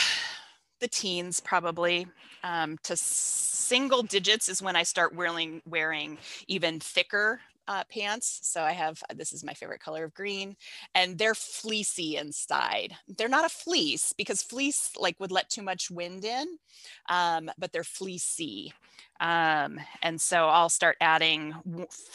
[0.85, 2.05] the teens probably
[2.43, 8.41] um, to single digits is when I start wearing, wearing even thicker uh, pants.
[8.43, 10.55] So I have, this is my favorite color of green
[10.93, 12.93] and they're fleecy inside.
[13.17, 16.59] They're not a fleece because fleece like would let too much wind in,
[17.09, 18.71] um, but they're fleecy.
[19.19, 21.53] Um, and so I'll start adding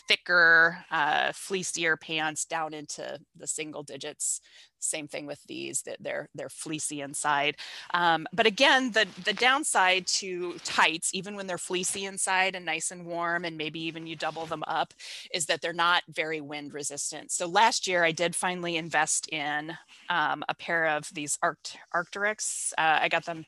[0.06, 4.40] thicker, uh, fleecier pants down into the single digits.
[4.82, 7.56] Same thing with these, that they're they're fleecy inside.
[7.92, 12.90] Um, but again, the the downside to tights, even when they're fleecy inside and nice
[12.90, 14.94] and warm, and maybe even you double them up,
[15.34, 17.30] is that they're not very wind resistant.
[17.30, 19.76] So last year I did finally invest in
[20.08, 22.72] um, a pair of these Arct Arc'teryx.
[22.78, 23.44] Uh, I got them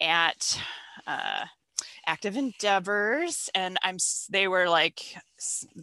[0.00, 0.62] at
[1.06, 1.46] uh,
[2.06, 3.96] active endeavors and i'm
[4.30, 5.16] they were like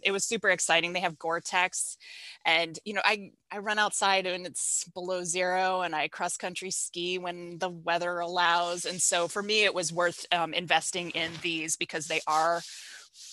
[0.02, 0.92] it was super exciting.
[0.92, 1.96] They have gore-tex
[2.44, 6.70] and you know i i run outside and it's below zero and i cross country
[6.70, 11.30] ski when the weather allows and so for me it was worth um, investing in
[11.42, 12.62] these because they are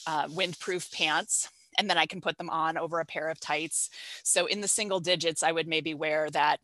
[0.08, 3.90] uh, windproof pants and then i can put them on over a pair of tights.
[4.24, 6.60] So in the single digits i would maybe wear that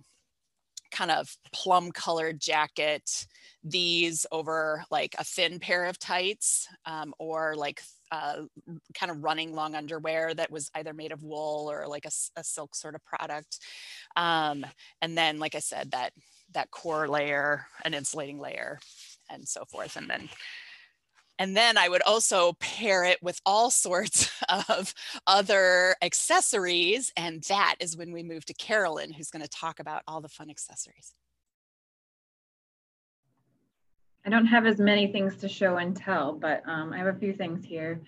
[0.92, 3.26] kind of plum colored jacket
[3.64, 8.44] these over like a thin pair of tights um, or like uh,
[8.94, 12.44] kind of running long underwear that was either made of wool or like a, a
[12.44, 13.60] silk sort of product.
[14.16, 14.66] Um,
[15.02, 16.14] and then, like I said, that
[16.54, 18.80] that core layer, an insulating layer,
[19.30, 19.98] and so forth.
[19.98, 20.30] And then
[21.40, 24.32] and then I would also pair it with all sorts
[24.70, 24.94] of
[25.28, 27.12] other accessories.
[27.16, 30.30] And that is when we move to Carolyn, who's going to talk about all the
[30.30, 31.14] fun accessories.
[34.28, 37.18] I don't have as many things to show and tell, but um, I have a
[37.18, 38.02] few things here.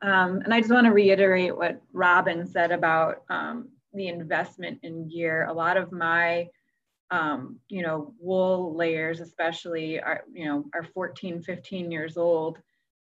[0.00, 5.06] Um, and I just want to reiterate what Robin said about um, the investment in
[5.06, 5.44] gear.
[5.44, 6.48] A lot of my,
[7.10, 12.56] um, you know, wool layers, especially, are, you know, are 14, 15 years old.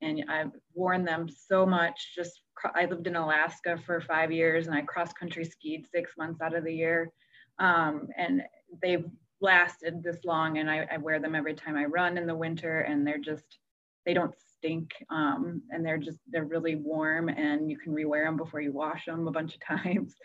[0.02, 2.14] And I've worn them so much.
[2.16, 2.40] Just,
[2.74, 6.56] I lived in Alaska for five years and I cross country skied six months out
[6.56, 7.12] of the year.
[7.60, 8.44] Um, and
[8.82, 9.06] they've
[9.42, 12.82] lasted this long and I, I, wear them every time I run in the winter
[12.82, 13.58] and they're just,
[14.06, 18.38] they don't stink um, and they're just, they're really warm and you can rewear them
[18.38, 20.16] before you wash them a bunch of times.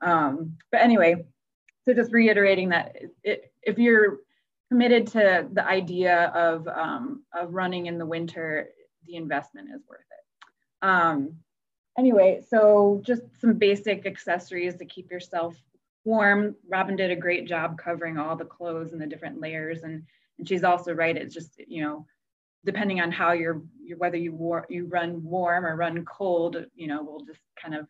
[0.00, 1.24] Um, but anyway,
[1.84, 4.18] so just reiterating that it, if you're
[4.70, 8.68] committed to the idea of, um, of running in the winter,
[9.06, 10.86] the investment is worth it.
[10.86, 11.36] Um,
[11.96, 15.56] anyway, so just some basic accessories to keep yourself
[16.06, 16.54] warm.
[16.68, 19.82] Robin did a great job covering all the clothes and the different layers.
[19.82, 20.04] And,
[20.38, 21.16] and she's also right.
[21.16, 22.06] It's just, you know,
[22.64, 26.86] depending on how you're, you're whether you war, you run warm or run cold, you
[26.86, 27.86] know, will just kind of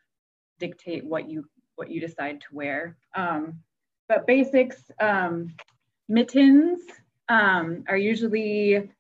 [0.59, 1.45] dictate what you,
[1.77, 2.97] what you decide to wear.
[3.15, 3.61] Um,
[4.09, 5.55] but basics, um,
[6.09, 6.81] mittens
[7.29, 8.91] um, are usually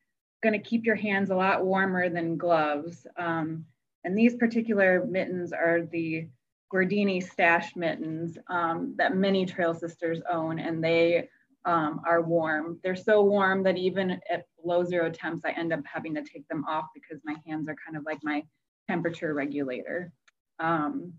[0.43, 3.07] going to keep your hands a lot warmer than gloves.
[3.17, 3.65] Um,
[4.05, 6.29] and these particular mittens are the
[6.73, 11.29] Gordini stash mittens um, that many Trail Sisters own, and they
[11.65, 12.79] um, are warm.
[12.83, 16.47] They're so warm that even at below zero temps, I end up having to take
[16.49, 18.45] them off because my hands are kind of like my
[18.89, 20.13] temperature regulator.
[20.59, 21.13] Um,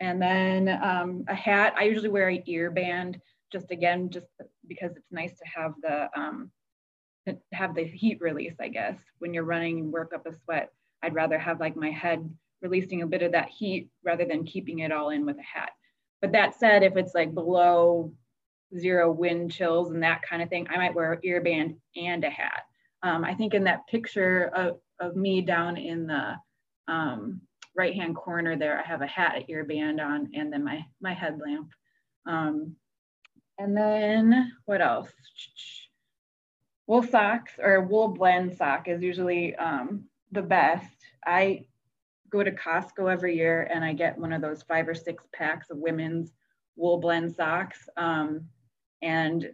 [0.00, 3.20] and then um, a hat, I usually wear a ear band,
[3.52, 4.26] just again, just
[4.66, 6.50] because it's nice to have the um,
[7.52, 8.96] have the heat release, I guess.
[9.18, 10.70] When you're running and work up a sweat,
[11.02, 12.28] I'd rather have like my head
[12.62, 15.70] releasing a bit of that heat rather than keeping it all in with a hat.
[16.20, 18.12] But that said, if it's like below
[18.76, 22.24] zero wind chills and that kind of thing, I might wear an ear band and
[22.24, 22.62] a hat.
[23.02, 26.34] Um, I think in that picture of, of me down in the
[26.88, 27.40] um,
[27.76, 29.66] right hand corner there, I have a hat, an ear
[30.00, 31.70] on, and then my, my headlamp.
[32.26, 32.74] Um,
[33.58, 35.10] and then what else?
[36.86, 40.96] Wool socks or wool blend sock is usually um, the best.
[41.24, 41.66] I
[42.30, 45.70] go to Costco every year and I get one of those five or six packs
[45.70, 46.32] of women's
[46.76, 47.88] wool blend socks.
[47.96, 48.46] Um,
[49.02, 49.50] and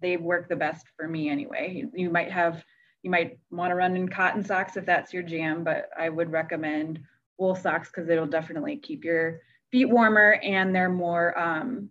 [0.00, 1.84] they work the best for me anyway.
[1.94, 2.64] You might have,
[3.02, 6.30] you might want to run in cotton socks if that's your jam, but I would
[6.30, 7.00] recommend
[7.38, 9.40] wool socks because it'll definitely keep your
[9.70, 11.88] feet warmer and they're more, um,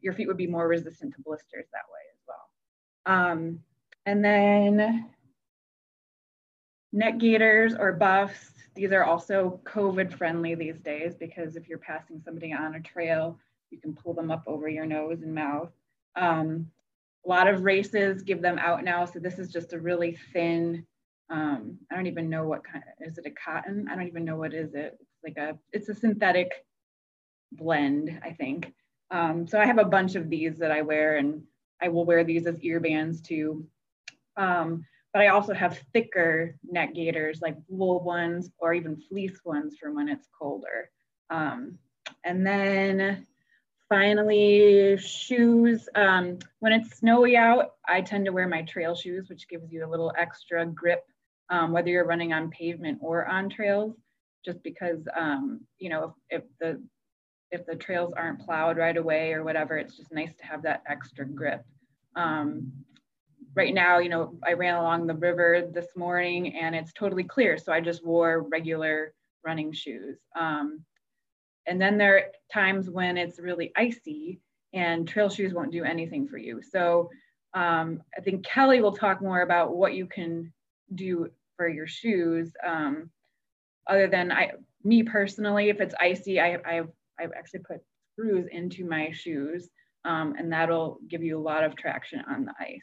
[0.00, 3.30] your feet would be more resistant to blisters that way as well.
[3.30, 3.60] Um,
[4.06, 5.10] and then
[6.92, 12.20] neck gaiters or buffs, these are also COVID friendly these days because if you're passing
[12.24, 13.38] somebody on a trail,
[13.70, 15.70] you can pull them up over your nose and mouth.
[16.16, 16.70] Um,
[17.24, 19.04] a lot of races give them out now.
[19.04, 20.86] So this is just a really thin,
[21.30, 23.88] um, I don't even know what kind, is it a cotton?
[23.90, 24.98] I don't even know what is it.
[25.00, 26.52] It's like a, it's a synthetic
[27.52, 28.72] blend, I think.
[29.10, 31.42] Um, so I have a bunch of these that I wear and
[31.80, 33.66] I will wear these as ear bands too.
[34.36, 39.76] Um, but I also have thicker neck gaiters like wool ones or even fleece ones
[39.80, 40.90] for when it's colder.
[41.30, 41.78] Um,
[42.24, 43.26] and then
[43.88, 45.86] finally, shoes.
[45.94, 49.84] Um, when it's snowy out, I tend to wear my trail shoes, which gives you
[49.84, 51.04] a little extra grip,
[51.50, 53.94] um, whether you're running on pavement or on trails,
[54.44, 56.82] just because, um, you know, if, if the
[57.50, 60.82] if the trails aren't plowed right away or whatever, it's just nice to have that
[60.88, 61.62] extra grip.
[62.16, 62.72] Um,
[63.54, 67.58] right now, you know, I ran along the river this morning and it's totally clear.
[67.58, 69.12] So I just wore regular
[69.44, 70.18] running shoes.
[70.38, 70.84] Um,
[71.66, 74.40] and then there are times when it's really icy
[74.72, 76.60] and trail shoes won't do anything for you.
[76.62, 77.10] So
[77.54, 80.52] um, I think Kelly will talk more about what you can
[80.94, 82.52] do for your shoes.
[82.66, 83.10] Um,
[83.86, 86.88] other than I, me personally, if it's icy, I, I've,
[87.20, 87.80] I've actually put
[88.14, 89.68] screws into my shoes
[90.04, 92.80] um, and that'll give you a lot of traction on the ice.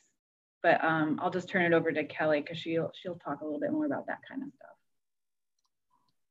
[0.61, 3.59] But um, I'll just turn it over to Kelly because she'll, she'll talk a little
[3.59, 4.69] bit more about that kind of stuff.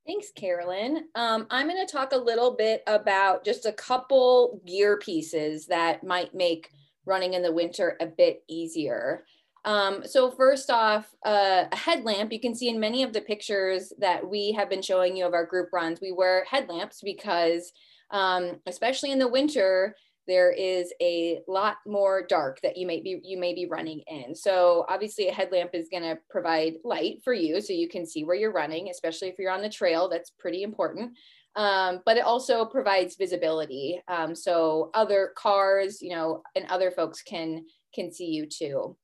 [0.07, 1.05] Thanks, Carolyn.
[1.15, 6.03] Um, I'm going to talk a little bit about just a couple gear pieces that
[6.03, 6.71] might make
[7.05, 9.25] running in the winter a bit easier.
[9.65, 13.93] Um, so first off, uh, a headlamp, you can see in many of the pictures
[13.99, 17.73] that we have been showing you of our group runs, we wear headlamps because
[18.11, 19.95] um, especially in the winter,
[20.29, 24.35] there is a lot more dark that you may be you may be running in.
[24.35, 28.25] So obviously a headlamp is going to provide light for you so you can see
[28.25, 30.09] where you're running, especially if you're on the trail.
[30.09, 31.17] That's pretty important.
[31.57, 34.01] Um, but it also provides visibility.
[34.07, 37.65] Um, so other cars, you know, and other folks can
[37.95, 38.97] can see you too.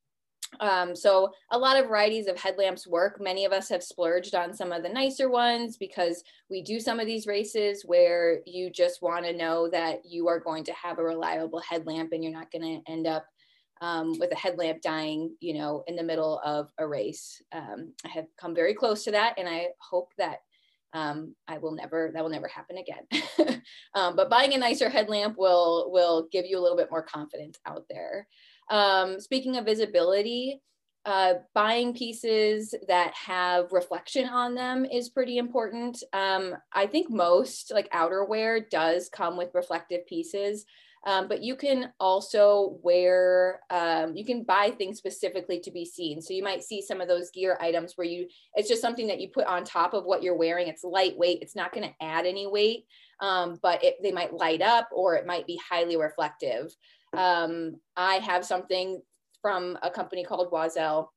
[0.60, 3.20] Um, so a lot of varieties of headlamps work.
[3.20, 7.00] Many of us have splurged on some of the nicer ones because we do some
[7.00, 10.98] of these races where you just want to know that you are going to have
[10.98, 13.24] a reliable headlamp and you're not going to end up
[13.80, 17.42] um, with a headlamp dying, you know, in the middle of a race.
[17.52, 20.38] Um, I have come very close to that and I hope that
[20.92, 23.60] um, I will never, that will never happen again.
[23.94, 27.58] Um, but buying a nicer headlamp will, will give you a little bit more confidence
[27.66, 28.26] out there.
[28.70, 30.60] Um, speaking of visibility,
[31.06, 36.02] uh, buying pieces that have reflection on them is pretty important.
[36.14, 40.64] Um, I think most like outerwear does come with reflective pieces,
[41.06, 46.22] um, but you can also wear, um, you can buy things specifically to be seen.
[46.22, 49.20] So you might see some of those gear items where you, it's just something that
[49.20, 50.68] you put on top of what you're wearing.
[50.68, 51.42] It's lightweight.
[51.42, 52.86] It's not going to add any weight,
[53.20, 56.74] um, but it, they might light up or it might be highly reflective.
[57.18, 59.00] Um, I have something
[59.40, 61.08] from a company called Oiselle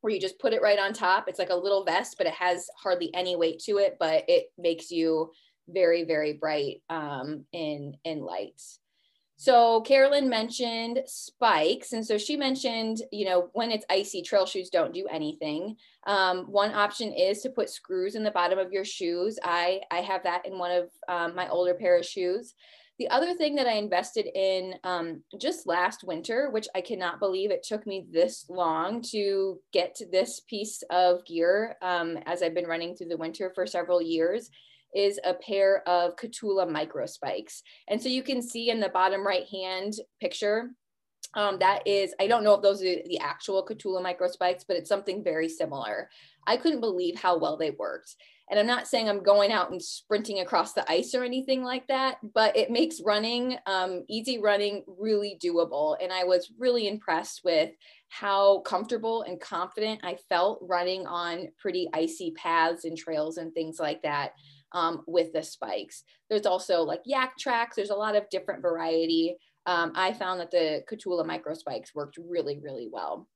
[0.00, 1.28] where you just put it right on top.
[1.28, 4.46] It's like a little vest, but it has hardly any weight to it, but it
[4.58, 5.30] makes you
[5.68, 8.60] very, very bright um, in, in light.
[9.36, 11.94] So Carolyn mentioned spikes.
[11.94, 15.76] And so she mentioned, you know, when it's icy, trail shoes don't do anything.
[16.06, 19.38] Um, one option is to put screws in the bottom of your shoes.
[19.42, 22.54] I, I have that in one of um, my older pair of shoes.
[23.00, 27.50] The other thing that I invested in um, just last winter, which I cannot believe
[27.50, 32.52] it took me this long to get to this piece of gear um, as I've
[32.52, 34.50] been running through the winter for several years,
[34.94, 37.62] is a pair of Kahtoola micro spikes.
[37.88, 40.68] And so you can see in the bottom right hand picture,
[41.34, 44.76] um, that is, I don't know if those are the actual Kahtoola micro spikes, but
[44.76, 46.10] it's something very similar.
[46.46, 48.16] I couldn't believe how well they worked.
[48.50, 51.86] And I'm not saying I'm going out and sprinting across the ice or anything like
[51.86, 55.96] that, but it makes running, um, easy running, really doable.
[56.02, 57.70] And I was really impressed with
[58.08, 63.78] how comfortable and confident I felt running on pretty icy paths and trails and things
[63.78, 64.32] like that
[64.72, 66.02] um, with the spikes.
[66.28, 69.36] There's also like Yaktrax, there's a lot of different variety.
[69.66, 73.28] Um, I found that the Kahtoola micro spikes worked really, really well.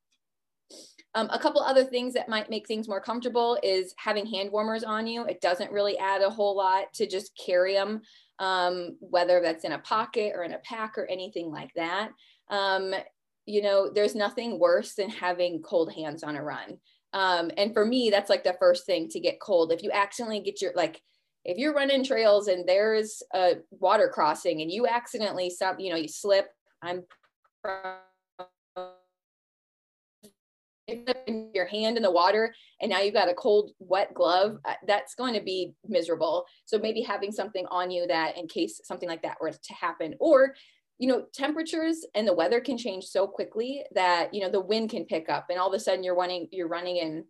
[1.15, 4.83] Um, a couple other things that might make things more comfortable is having hand warmers
[4.83, 5.25] on you.
[5.27, 8.01] It doesn't really add a whole lot to just carry them,
[8.39, 12.11] um, whether that's in a pocket or in a pack or anything like that.
[12.49, 12.95] Um,
[13.47, 16.79] you know, there's nothing worse than having cold hands on a run.
[17.13, 19.71] Um, and for me, that's like the first thing to get cold.
[19.71, 21.01] If you accidentally get your, like,
[21.45, 25.97] if you're running trails and there's a water crossing and you accidentally, some, you know,
[25.97, 26.47] you slip,
[26.83, 27.05] I'm
[31.55, 35.15] your hand in the water and now you've got a cold wet glove uh, that's
[35.15, 36.45] going to be miserable.
[36.67, 40.15] So maybe having something on you that in case something like that were to happen
[40.21, 40.55] or
[40.99, 44.91] you know temperatures and the weather can change so quickly that you know the wind
[44.91, 47.25] can pick up and all of a sudden you're running you're running in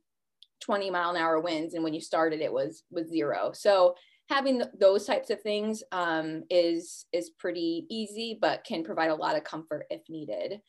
[0.60, 3.94] 20 mile an hour winds and when you started it was was zero so
[4.30, 9.14] having th those types of things um, is is pretty easy but can provide a
[9.14, 10.60] lot of comfort if needed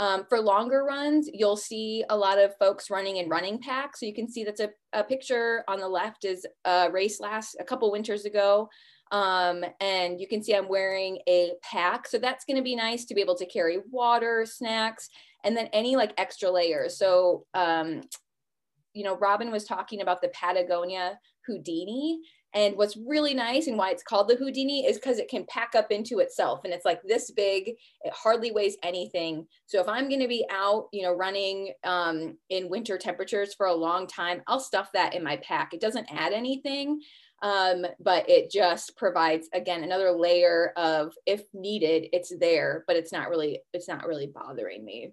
[0.00, 4.00] um, for longer runs, you'll see a lot of folks running in running packs.
[4.00, 7.54] So you can see that's a, a picture on the left is a race last
[7.60, 8.70] a couple winters ago.
[9.12, 12.08] Um, and you can see I'm wearing a pack.
[12.08, 15.10] So that's gonna be nice to be able to carry water, snacks,
[15.44, 16.96] and then any like extra layers.
[16.96, 18.00] So, um,
[18.92, 22.20] you know, Robin was talking about the Patagonia Houdini.
[22.52, 25.76] And what's really nice and why it's called the Houdini is because it can pack
[25.76, 29.46] up into itself and it's like this big, it hardly weighs anything.
[29.66, 33.66] So if I'm going to be out, you know, running um, in winter temperatures for
[33.66, 35.72] a long time, I'll stuff that in my pack.
[35.72, 37.00] It doesn't add anything,
[37.40, 43.12] um, but it just provides, again, another layer of if needed, it's there, but it's
[43.12, 45.12] not really, it's not really bothering me.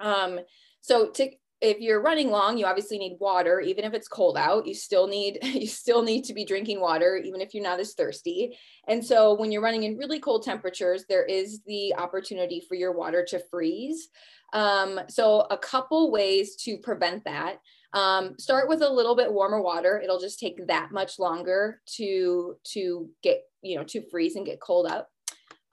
[0.00, 0.40] Um,
[0.80, 1.30] so to
[1.64, 5.08] if you're running long, you obviously need water, even if it's cold out, you still
[5.08, 8.56] need, you still need to be drinking water, even if you're not as thirsty.
[8.86, 12.92] And so when you're running in really cold temperatures, there is the opportunity for your
[12.92, 14.08] water to freeze.
[14.52, 17.56] Um, so a couple ways to prevent that.
[17.94, 20.00] Um, start with a little bit warmer water.
[20.02, 24.60] It'll just take that much longer to, to get, you know, to freeze and get
[24.60, 25.08] cold up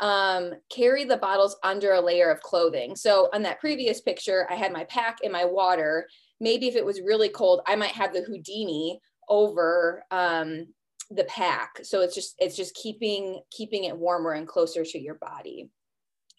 [0.02, 2.96] um, carry the bottles under a layer of clothing.
[2.96, 6.08] So on that previous picture, I had my pack and my water.
[6.40, 9.00] Maybe if it was really cold, I might have the Houdini
[9.30, 10.68] over um,
[11.12, 11.80] the pack.
[11.84, 15.70] So it's just it's just keeping keeping it warmer and closer to your body.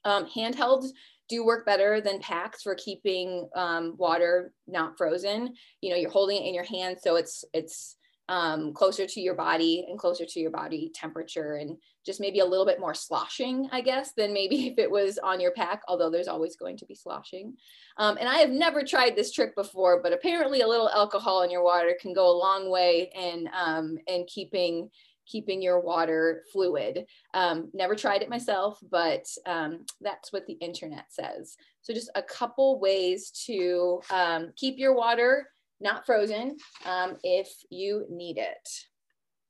[0.04, 0.88] Um, handhelds
[1.28, 5.54] do work better than packs for keeping um, water not frozen.
[5.80, 7.96] You know, you're holding it in your hand, so it's it's
[8.28, 12.44] um, closer to your body and closer to your body temperature and just maybe a
[12.44, 16.10] little bit more sloshing, I guess, than maybe if it was on your pack, although
[16.10, 17.54] there's always going to be sloshing.
[17.98, 21.50] Um, and I have never tried this trick before, but apparently a little alcohol in
[21.50, 24.90] your water can go a long way in, um, in keeping
[25.24, 27.06] keeping your water fluid.
[27.32, 31.56] Um, never tried it myself, but um, that's what the internet says.
[31.80, 35.46] So just a couple ways to um, keep your water
[35.82, 38.68] not frozen, um, if you need it.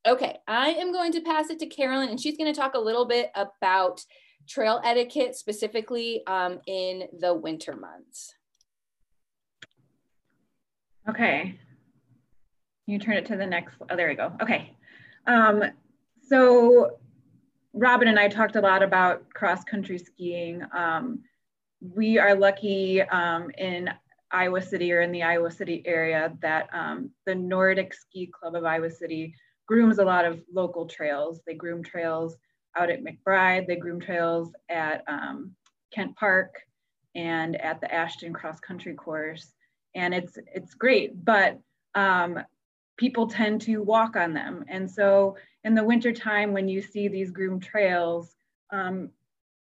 [0.06, 3.04] Okay, I am going to pass it to Carolyn and she's gonna talk a little
[3.04, 4.00] bit about
[4.48, 8.34] trail etiquette specifically um, in the winter months.
[11.08, 11.58] Okay,
[12.86, 14.32] you turn it to the next, oh, there we go.
[14.40, 14.74] Okay,
[15.26, 15.62] um,
[16.28, 16.98] so
[17.72, 20.62] Robin and I talked a lot about cross country skiing.
[20.74, 21.22] Um,
[21.80, 23.90] we are lucky um, in
[24.32, 28.64] Iowa City or in the Iowa City area that um, the Nordic Ski Club of
[28.64, 29.34] Iowa City
[29.66, 31.40] grooms a lot of local trails.
[31.46, 32.36] They groom trails
[32.76, 35.52] out at Macbride, they groom trails at um,
[35.92, 36.54] Kent Park
[37.14, 39.54] and at the Ashton Cross Country Course.
[39.94, 41.60] And it's, it's great, but
[41.94, 42.38] um,
[42.96, 44.64] people tend to walk on them.
[44.68, 48.34] And so in the wintertime, when you see these groomed trails,
[48.70, 49.10] um,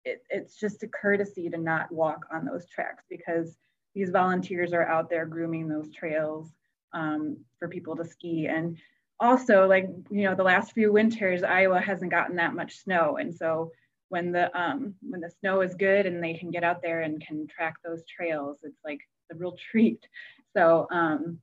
[0.06, 3.58] it, it's just a courtesy to not walk on those tracks because
[3.94, 6.50] these volunteers are out there grooming those trails
[6.94, 8.48] um, for people to ski.
[8.48, 8.78] And
[9.20, 13.18] also, like, you know, the last few winters, Iowa hasn't gotten that much snow.
[13.18, 13.72] And so
[14.10, 17.26] when the um, when the snow is good and they can get out there and
[17.26, 19.00] can track those trails, it's like
[19.32, 20.06] a real treat.
[20.54, 21.40] So, um,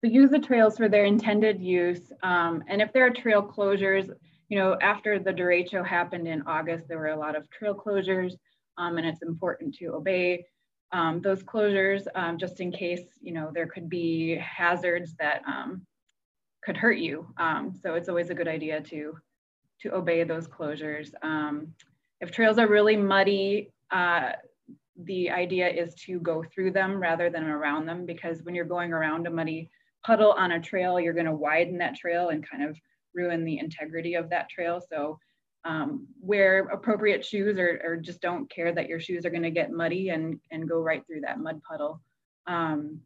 [0.00, 2.12] so use the trails for their intended use.
[2.24, 4.10] Um, and if there are trail closures,
[4.48, 8.32] you know, after the derecho happened in August, there were a lot of trail closures
[8.76, 10.44] um, and it's important to obey
[10.92, 15.86] um, those closures um, just in case, you know, there could be hazards that um,
[16.62, 17.26] could hurt you.
[17.38, 19.16] Um, so it's always a good idea to,
[19.80, 21.10] to obey those closures.
[21.22, 21.74] Um,
[22.20, 24.32] if trails are really muddy, uh,
[25.04, 28.92] the idea is to go through them rather than around them because when you're going
[28.92, 29.70] around a muddy
[30.04, 32.76] puddle on a trail, you're gonna widen that trail and kind of
[33.14, 34.80] ruin the integrity of that trail.
[34.86, 35.18] So
[35.64, 39.50] um, wear appropriate shoes or, or, just don't care that your shoes are going to
[39.50, 42.00] get muddy and, and go right through that mud puddle.
[42.48, 43.00] Um,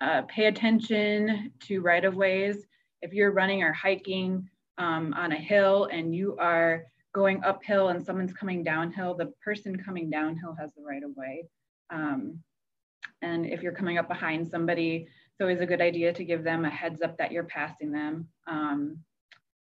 [0.00, 2.66] uh, pay attention to right of ways.
[3.02, 8.04] If you're running or hiking um, on a hill and you are going uphill and
[8.04, 11.48] someone's coming downhill, the person coming downhill has the right of way.
[11.90, 12.38] Um,
[13.22, 16.64] and if you're coming up behind somebody, it's always a good idea to give them
[16.64, 18.28] a heads up that you're passing them.
[18.46, 18.98] Um,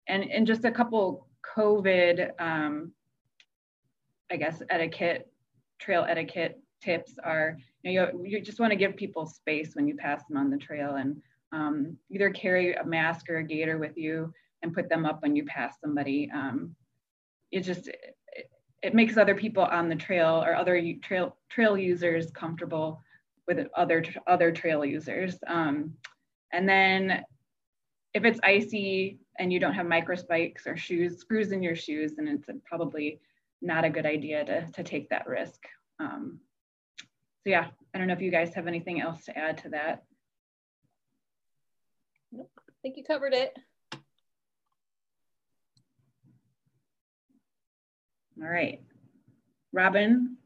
[0.08, 2.92] and, and just a couple COVID, um,
[4.30, 5.30] I guess, etiquette,
[5.78, 9.88] trail etiquette tips are, you, know, you, you just want to give people space when
[9.88, 11.20] you pass them on the trail and
[11.52, 14.32] um, either carry a mask or a gaiter with you
[14.62, 16.30] and put them up when you pass somebody.
[16.32, 16.74] Um,
[17.50, 18.50] it just, it,
[18.82, 23.02] it, makes other people on the trail or other trail, trail users comfortable
[23.46, 25.36] with other, other trail users.
[25.46, 25.94] Um,
[26.52, 27.24] and then
[28.14, 32.12] if it's icy, and you don't have micro spikes or shoes, screws in your shoes,
[32.18, 33.20] and it's probably
[33.62, 35.60] not a good idea to, to take that risk.
[36.00, 36.40] Um,
[37.44, 40.04] so yeah, I don't know if you guys have anything else to add to that.
[42.32, 43.56] Nope, I think you covered it.
[48.40, 48.80] All right,
[49.72, 50.37] Robin,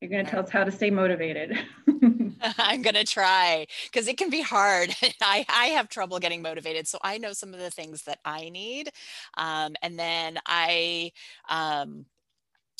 [0.00, 1.58] you're going to tell us how to stay motivated.
[2.58, 4.94] I'm going to try because it can be hard.
[5.20, 6.88] I, I have trouble getting motivated.
[6.88, 8.90] So I know some of the things that I need.
[9.36, 11.12] Um, and then I,
[11.48, 12.06] um,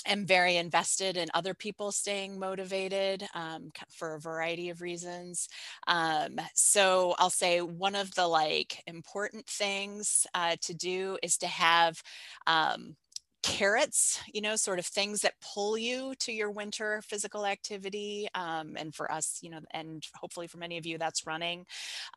[0.06, 5.46] am very invested in other people staying motivated um, for a variety of reasons.
[5.86, 11.46] Um, so I'll say one of the like important things uh, to do is to
[11.46, 12.02] have
[12.46, 12.96] um,
[13.42, 18.28] carrots, you know, sort of things that pull you to your winter physical activity.
[18.34, 21.66] Um, and for us, you know, and hopefully for many of you, that's running.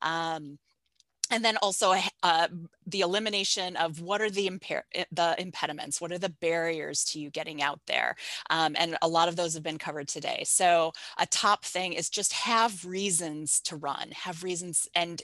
[0.01, 0.57] Um,
[1.31, 2.47] and then also uh,
[2.85, 4.49] the elimination of what are the
[5.11, 8.15] the impediments what are the barriers to you getting out there
[8.49, 10.43] um, and a lot of those have been covered today.
[10.45, 15.21] So a top thing is just have reasons to run have reasons and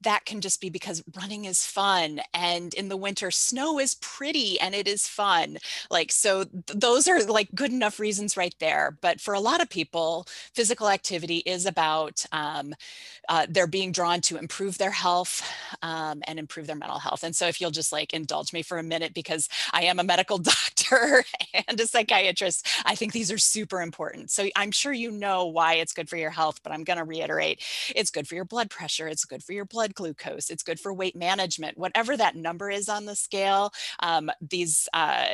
[0.00, 4.58] that can just be because running is fun and in the winter snow is pretty
[4.60, 5.58] and it is fun.
[5.90, 9.60] Like so th those are like good enough reasons right there but for a lot
[9.62, 12.74] of people physical activity is about um,
[13.28, 15.29] uh, they're being drawn to improve their health
[15.82, 17.22] um, and improve their mental health.
[17.24, 20.04] And so if you'll just like indulge me for a minute, because I am a
[20.04, 21.24] medical doctor
[21.68, 24.30] and a psychiatrist, I think these are super important.
[24.30, 27.04] So I'm sure you know why it's good for your health, but I'm going to
[27.04, 27.62] reiterate
[27.94, 30.92] it's good for your blood pressure, it's good for your blood glucose, it's good for
[30.92, 33.72] weight management, whatever that number is on the scale.
[34.00, 35.26] Um, these uh,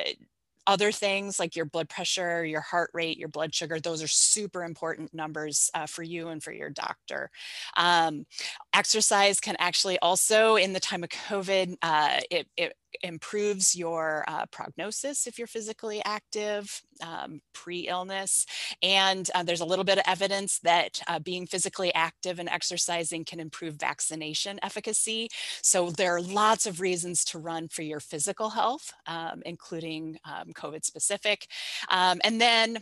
[0.66, 4.64] other things like your blood pressure, your heart rate, your blood sugar, those are super
[4.64, 7.30] important numbers uh, for you and for your doctor.
[7.76, 8.26] Um,
[8.74, 14.46] exercise can actually also, in the time of COVID, uh, it, it improves your uh,
[14.50, 18.46] prognosis if you're physically active um, pre-illness
[18.82, 23.24] and uh, there's a little bit of evidence that uh, being physically active and exercising
[23.24, 25.28] can improve vaccination efficacy.
[25.62, 30.52] So there are lots of reasons to run for your physical health um, including um,
[30.52, 31.46] covid specific.
[31.90, 32.78] Um, and then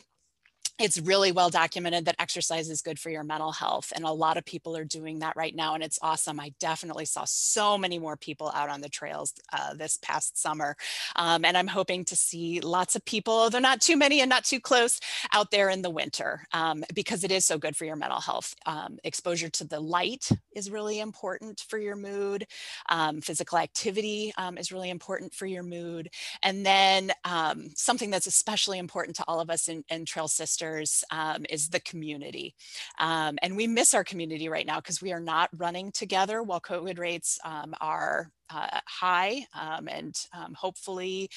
[0.80, 4.36] it's really well documented that exercise is good for your mental health and a lot
[4.36, 6.40] of people are doing that right now and it's awesome.
[6.40, 10.76] I definitely saw so many more people out on the trails uh, this past summer
[11.16, 14.44] um, and i'm hoping to see lots of people although not too many and not
[14.44, 14.98] too close
[15.32, 18.54] out there in the winter um, because it is so good for your mental health.
[18.66, 22.46] Um, exposure to the light is really important for your mood
[22.88, 26.10] um, physical activity um, is really important for your mood
[26.42, 30.63] and then um, something that's especially important to all of us in, in trail sisters
[31.10, 32.54] um, is the community.
[32.98, 36.60] Um, and we miss our community right now because we are not running together while
[36.60, 41.30] COVID rates um, are uh, high um, and um, hopefully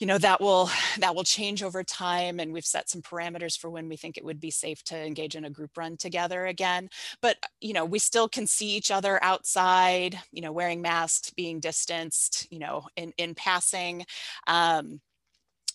[0.00, 3.70] you know that will that will change over time and we've set some parameters for
[3.70, 6.88] when we think it would be safe to engage in a group run together again
[7.20, 11.60] but you know we still can see each other outside you know wearing masks being
[11.60, 14.04] distanced you know in in passing
[14.46, 15.00] um,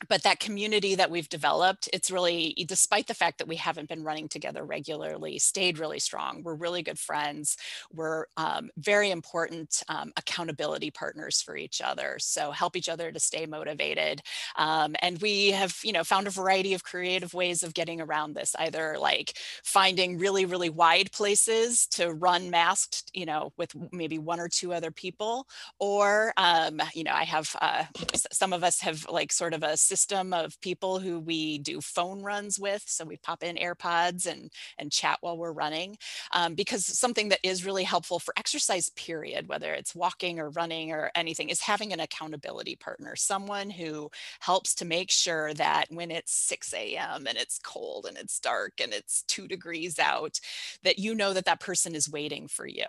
[0.10, 4.04] but that community that we've developed, it's really, despite the fact that we haven't been
[4.04, 6.44] running together regularly, stayed really strong.
[6.44, 7.58] We're really good friends.
[7.94, 12.18] We're um, very important um, accountability partners for each other.
[12.20, 14.22] So help each other to stay motivated.
[14.58, 18.34] Um, and we have, you know, found a variety of creative ways of getting around
[18.34, 24.20] this, either like finding really, really wide places to run masked, you know, with maybe
[24.20, 25.48] one or two other people,
[25.80, 27.86] or, um, you know, I have, uh,
[28.32, 32.22] some of us have like sort of a system of people who we do phone
[32.22, 32.84] runs with.
[32.86, 35.98] So we pop in AirPods and, and chat while we're running.
[36.34, 40.92] Um, because something that is really helpful for exercise period, whether it's walking or running
[40.92, 44.10] or anything, is having an accountability partner, someone who
[44.42, 47.26] helps to make sure that when it's 6 a.m.
[47.26, 50.42] and it's cold and it's dark and it's two degrees out,
[50.84, 52.86] that you know that that person is waiting for you.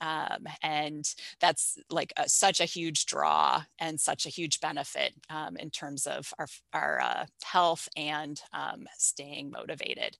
[0.00, 1.04] Um, and
[1.40, 6.06] that's like a, such a huge draw and such a huge benefit um, in terms
[6.06, 10.16] of our, our uh, health and um, staying motivated.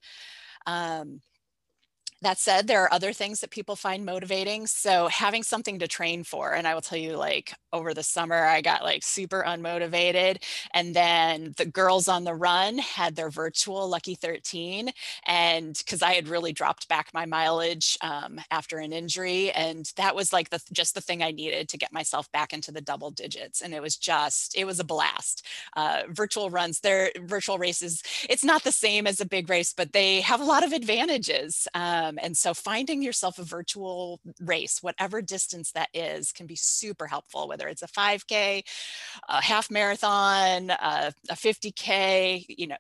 [2.25, 4.66] That said, there are other things that people find motivating.
[4.66, 8.47] So having something to train for, and I will tell you like over the summer,
[8.47, 10.43] I got like super unmotivated.
[10.72, 14.91] And then the girls on the run had their virtual Lucky 13.
[15.27, 19.51] And because I had really dropped back my mileage um, after an injury.
[19.51, 22.72] And that was like the just the thing I needed to get myself back into
[22.72, 23.61] the double digits.
[23.61, 25.47] And it was just, it was a blast.
[25.77, 29.93] Uh, virtual runs, their virtual races, it's not the same as a big race, but
[29.93, 31.68] they have a lot of advantages.
[31.75, 36.56] Um, um, and so finding yourself a virtual race, whatever distance that is, can be
[36.56, 38.62] super helpful, whether it's a 5K,
[39.28, 42.76] a half marathon, a 50K, you know,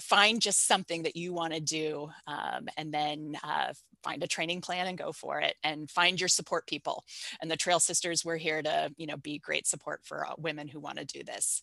[0.00, 3.72] find just something that you want to do um, and then uh,
[4.02, 7.04] find a training plan and go for it and find your support people.
[7.40, 10.68] And the Trail Sisters, we're here to, you know, be great support for uh, women
[10.68, 11.62] who want to do this.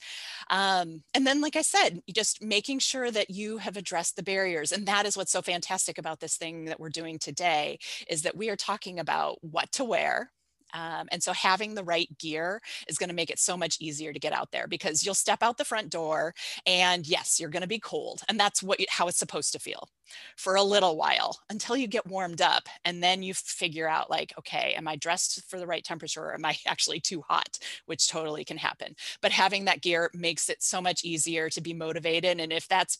[0.49, 4.71] Um, and then, like I said, just making sure that you have addressed the barriers.
[4.71, 7.79] And that is what's so fantastic about this thing that we're doing today
[8.09, 10.31] is that we are talking about what to wear,
[10.73, 14.13] um, and so having the right gear is going to make it so much easier
[14.13, 16.33] to get out there because you'll step out the front door
[16.65, 18.21] and yes, you're going to be cold.
[18.27, 19.89] And that's what how it's supposed to feel
[20.37, 22.67] for a little while until you get warmed up.
[22.85, 26.33] And then you figure out like, okay, am I dressed for the right temperature or
[26.33, 28.95] am I actually too hot, which totally can happen.
[29.21, 32.39] But having that gear makes it so much easier to be motivated.
[32.39, 32.99] And if that's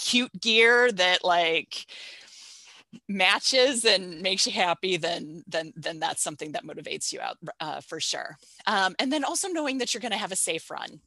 [0.00, 1.86] cute gear that like
[3.08, 7.80] matches and makes you happy, then then then that's something that motivates you out uh,
[7.80, 8.36] for sure.
[8.66, 11.00] Um, and then also knowing that you're going to have a safe run.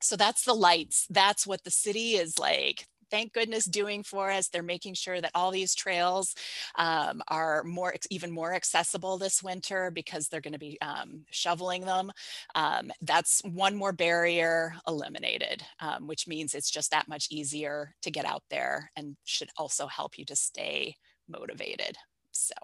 [0.00, 1.06] So that's the lights.
[1.10, 4.48] That's what the city is like thank goodness doing for us.
[4.48, 6.34] They're making sure that all these trails
[6.76, 11.84] um, are more even more accessible this winter because they're going to be um, shoveling
[11.84, 12.10] them.
[12.54, 18.10] Um, that's one more barrier eliminated, um, which means it's just that much easier to
[18.10, 20.96] get out there and should also help you to stay
[21.28, 21.96] motivated.
[22.32, 22.54] So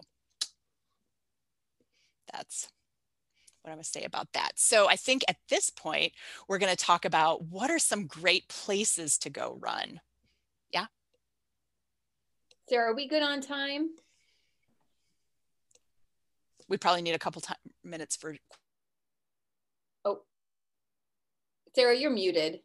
[2.33, 2.69] that's
[3.63, 4.53] what I'm going to say about that.
[4.57, 6.13] So I think at this point,
[6.49, 10.01] we're going to talk about what are some great places to go run.
[12.69, 13.91] Sarah, are we good on time?
[16.67, 18.37] We probably need a couple time, minutes for.
[20.05, 20.23] Oh,
[21.75, 22.61] Sarah, you're muted.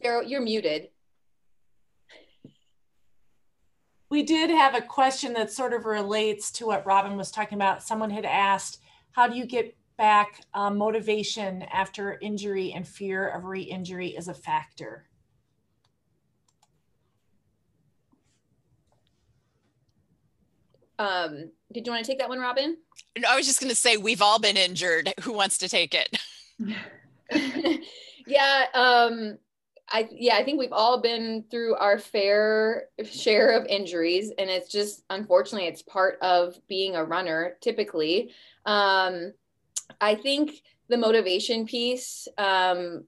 [0.00, 0.88] Sarah, you're muted.
[4.08, 7.82] We did have a question that sort of relates to what Robin was talking about.
[7.82, 8.80] Someone had asked,
[9.12, 14.34] how do you get back um, motivation after injury and fear of re-injury is a
[14.34, 15.06] factor.
[20.98, 22.76] Um, did you want to take that one, Robin?
[23.18, 25.12] No, I was just going to say we've all been injured.
[25.22, 26.18] Who wants to take it?
[28.26, 29.38] yeah, um,
[29.88, 34.70] I yeah, I think we've all been through our fair share of injuries, and it's
[34.70, 37.56] just unfortunately it's part of being a runner.
[37.60, 38.32] Typically,
[38.66, 39.32] um,
[40.00, 43.04] I think the motivation piece um,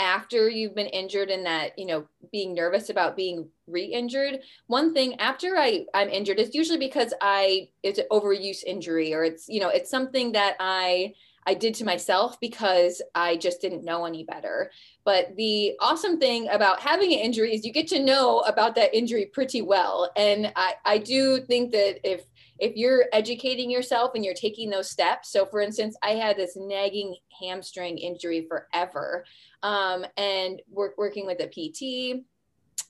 [0.00, 5.18] after you've been injured and that you know being nervous about being re-injured one thing
[5.20, 9.60] after i i'm injured it's usually because i it's an overuse injury or it's you
[9.60, 11.12] know it's something that i
[11.46, 14.70] i did to myself because i just didn't know any better.
[15.04, 18.94] But the awesome thing about having an injury is you get to know about that
[18.94, 20.10] injury pretty well.
[20.16, 22.24] And i i do think that if
[22.58, 26.56] if you're educating yourself and you're taking those steps so for instance i had this
[26.56, 29.24] nagging hamstring injury forever
[29.62, 32.24] um, and work, working with a pt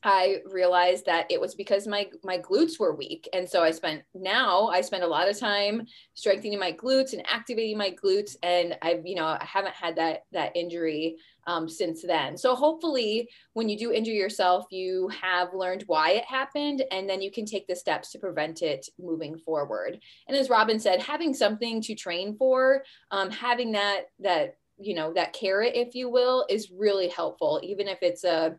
[0.06, 4.02] I realized that it was because my my glutes were weak, and so I spent
[4.14, 8.76] now I spend a lot of time strengthening my glutes and activating my glutes, and
[8.82, 11.16] I've you know I haven't had that that injury
[11.46, 12.36] um, since then.
[12.36, 17.22] So hopefully, when you do injure yourself, you have learned why it happened, and then
[17.22, 20.00] you can take the steps to prevent it moving forward.
[20.28, 25.12] And as Robin said, having something to train for, um, having that that you know
[25.12, 28.56] that carrot, if you will, is really helpful, even if it's a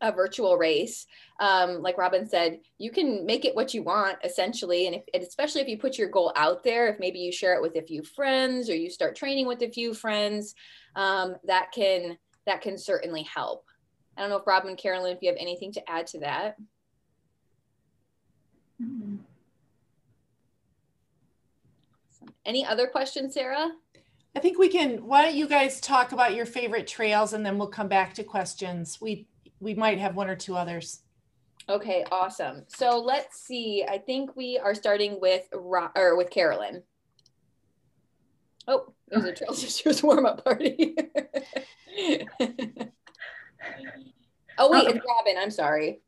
[0.00, 1.06] a virtual race
[1.40, 5.22] um, like robin said you can make it what you want essentially and, if, and
[5.22, 7.82] especially if you put your goal out there if maybe you share it with a
[7.82, 10.54] few friends or you start training with a few friends
[10.96, 12.16] um, that can
[12.46, 13.64] that can certainly help
[14.16, 16.56] i don't know if robin and carolyn if you have anything to add to that
[18.80, 19.16] mm-hmm.
[22.44, 23.70] any other questions sarah
[24.36, 27.58] I think we can, why don't you guys talk about your favorite trails and then
[27.58, 29.00] we'll come back to questions.
[29.00, 29.26] We
[29.60, 31.02] we might have one or two others.
[31.68, 32.64] Okay, awesome.
[32.68, 33.84] So let's see.
[33.86, 36.82] I think we are starting with or with Carolyn.
[38.66, 40.96] Oh, there's a Trail Sisters warm up party.
[44.58, 45.36] oh wait, it's Robin.
[45.38, 46.00] I'm sorry.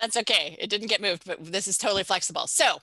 [0.00, 0.56] That's okay.
[0.58, 2.46] It didn't get moved, but this is totally flexible.
[2.46, 2.78] So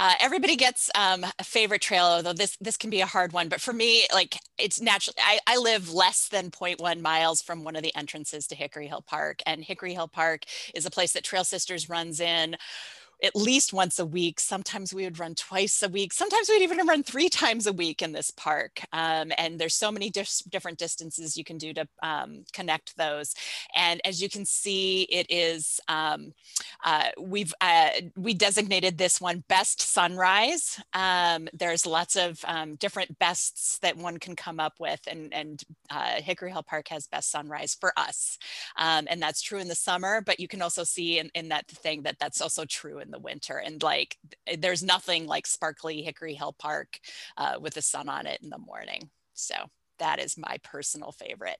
[0.00, 3.48] uh, everybody gets um, a favorite trail, although this this can be a hard one.
[3.48, 7.76] But for me, like it's naturally, I, I live less than 0.1 miles from one
[7.76, 9.42] of the entrances to Hickory Hill Park.
[9.46, 10.42] And Hickory Hill Park
[10.74, 12.56] is a place that Trail Sisters runs in
[13.22, 14.38] at least once a week.
[14.38, 16.12] Sometimes we would run twice a week.
[16.12, 18.80] Sometimes we'd even run three times a week in this park.
[18.92, 23.34] Um, and there's so many dis different distances you can do to um, connect those.
[23.74, 26.32] And as you can see, it is, um,
[26.84, 30.80] uh, we've, uh, we designated this one Best Sunrise.
[30.92, 35.62] Um, there's lots of um, different bests that one can come up with and, and
[35.90, 38.38] uh, Hickory Hill Park has Best Sunrise for us.
[38.76, 41.66] Um, and that's true in the summer, but you can also see in, in that
[41.68, 43.56] thing that that's also true in the winter.
[43.56, 44.18] And like,
[44.58, 46.98] there's nothing like sparkly Hickory Hill Park
[47.36, 49.08] uh, with the sun on it in the morning.
[49.32, 49.54] So
[49.98, 51.58] that is my personal favorite.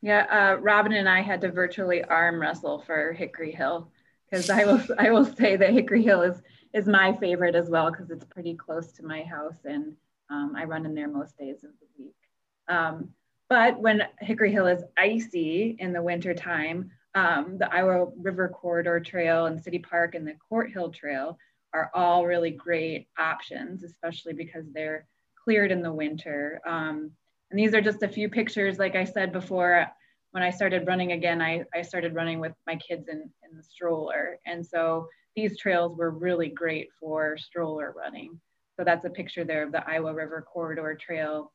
[0.00, 3.90] Yeah, uh, Robin and I had to virtually arm wrestle for Hickory Hill
[4.30, 6.40] because I will I will say that Hickory Hill is
[6.72, 9.96] is my favorite as well because it's pretty close to my house and
[10.30, 12.14] um, I run in there most days of the week.
[12.68, 13.08] Um,
[13.48, 19.00] but when Hickory Hill is icy in the winter time, um, the Iowa River Corridor
[19.00, 21.36] Trail and City Park and the Court Hill Trail
[21.74, 25.04] are all really great options, especially because they're
[25.42, 26.60] cleared in the winter.
[26.66, 27.10] Um,
[27.50, 28.78] and these are just a few pictures.
[28.78, 29.86] Like I said before,
[30.30, 33.62] when I started running again, I, I started running with my kids in, in the
[33.62, 34.38] stroller.
[34.46, 38.38] And so these trails were really great for stroller running.
[38.76, 41.52] So that's a picture there of the Iowa River Corridor Trail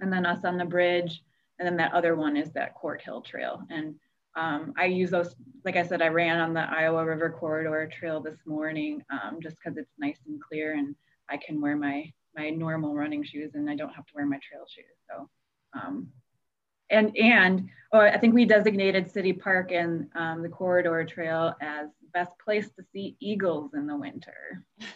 [0.00, 1.22] and then us on the bridge.
[1.58, 3.62] And then that other one is that Court Hill Trail.
[3.70, 3.94] And
[4.38, 5.34] um, I use those,
[5.64, 9.56] like I said, I ran on the Iowa River Corridor Trail this morning um, just
[9.56, 10.94] because it's nice and clear and
[11.28, 14.38] I can wear my, my normal running shoes and I don't have to wear my
[14.38, 14.84] trail shoes.
[15.10, 15.28] So,
[15.74, 16.08] um,
[16.90, 21.88] and, and oh, I think we designated City Park and um, the Corridor Trail as
[22.14, 24.64] best place to see eagles in the winter.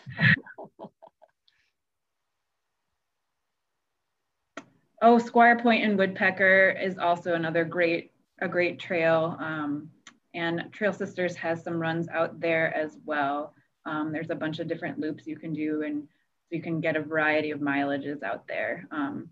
[5.04, 8.11] Oh, Squire Point and Woodpecker is also another great,
[8.42, 9.36] a great trail.
[9.38, 9.88] Um,
[10.34, 13.54] and Trail Sisters has some runs out there as well.
[13.86, 16.96] Um, there's a bunch of different loops you can do and so you can get
[16.96, 18.86] a variety of mileages out there.
[18.90, 19.30] Um,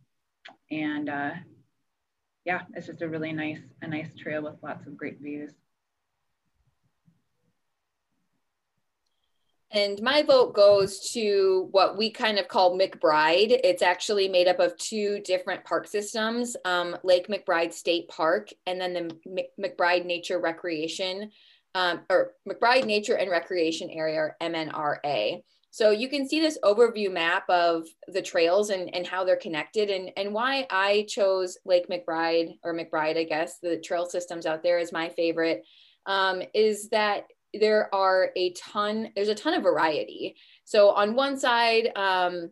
[0.71, 1.31] and uh,
[2.45, 5.53] yeah, it's just a really nice, a nice trail with lots of great views.
[9.73, 13.61] And my vote goes to what we kind of call Macbride.
[13.63, 18.81] It's actually made up of two different park systems um, Lake Macbride State Park and
[18.81, 21.31] then the Macbride Nature Recreation
[21.75, 25.43] um, or Macbride Nature and Recreation Area, or MNRA.
[25.73, 29.89] So you can see this overview map of the trails and, and how they're connected
[29.89, 34.65] and, and why I chose Lake Macbride or Macbride, I guess, the trail systems out
[34.65, 35.63] there is my favorite,
[36.07, 37.27] um, is that
[37.59, 40.37] there are a ton, there's a ton of variety.
[40.65, 42.51] So on one side, um,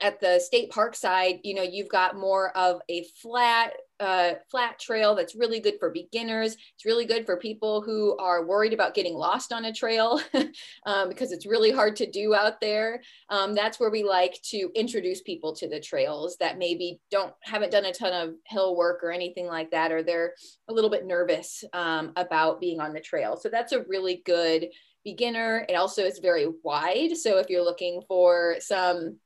[0.00, 4.80] at the state park side, you know, you've got more of a flat, uh, flat
[4.80, 6.56] trail that's really good for beginners.
[6.74, 10.20] It's really good for people who are worried about getting lost on a trail
[10.86, 13.00] um, because it's really hard to do out there.
[13.28, 17.70] Um, that's where we like to introduce people to the trails that maybe don't haven't
[17.70, 20.34] done a ton of hill work or anything like that, or they're
[20.68, 23.36] a little bit nervous um, about being on the trail.
[23.36, 24.66] So that's a really good
[25.04, 25.64] beginner.
[25.68, 27.16] It also is very wide.
[27.16, 29.18] So if you're looking for some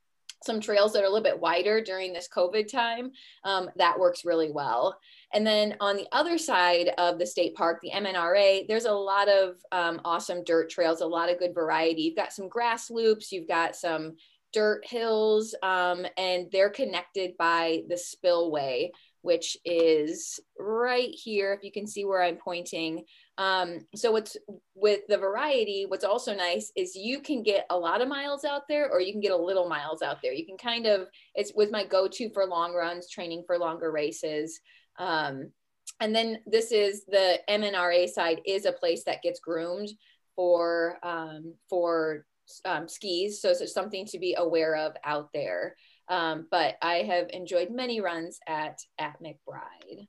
[0.42, 3.10] some trails that are a little bit wider during this COVID time,
[3.44, 4.98] um, that works really well.
[5.32, 9.28] And then on the other side of the state park, the MNRA, there's a lot
[9.28, 12.02] of um, awesome dirt trails, a lot of good variety.
[12.02, 14.16] You've got some grass loops, you've got some
[14.52, 18.90] dirt hills, um, and they're connected by the spillway,
[19.22, 21.52] which is right here.
[21.52, 23.04] If you can see where I'm pointing,
[23.38, 24.36] um, so what's
[24.74, 28.62] with the variety, what's also nice is you can get a lot of miles out
[28.68, 30.32] there or you can get a little miles out there.
[30.32, 34.58] You can kind of, it's with my go-to for long runs, training for longer races.
[34.98, 35.50] Um,
[36.00, 39.90] and then this is the MNRA side is a place that gets groomed
[40.34, 42.24] for, um, for
[42.64, 43.42] um, skis.
[43.42, 45.76] So it's something to be aware of out there.
[46.08, 50.06] Um, but I have enjoyed many runs at, at Macbride.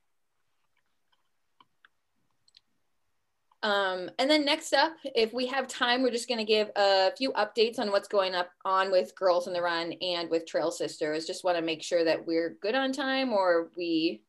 [3.62, 7.10] Um, and then next up, if we have time, we're just going to give a
[7.16, 10.70] few updates on what's going up on with Girls on the Run and with Trail
[10.70, 11.26] Sisters.
[11.26, 14.22] Just want to make sure that we're good on time or we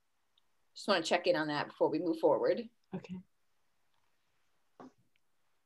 [0.76, 2.64] just want to check in on that before we move forward.
[2.96, 3.16] Okay.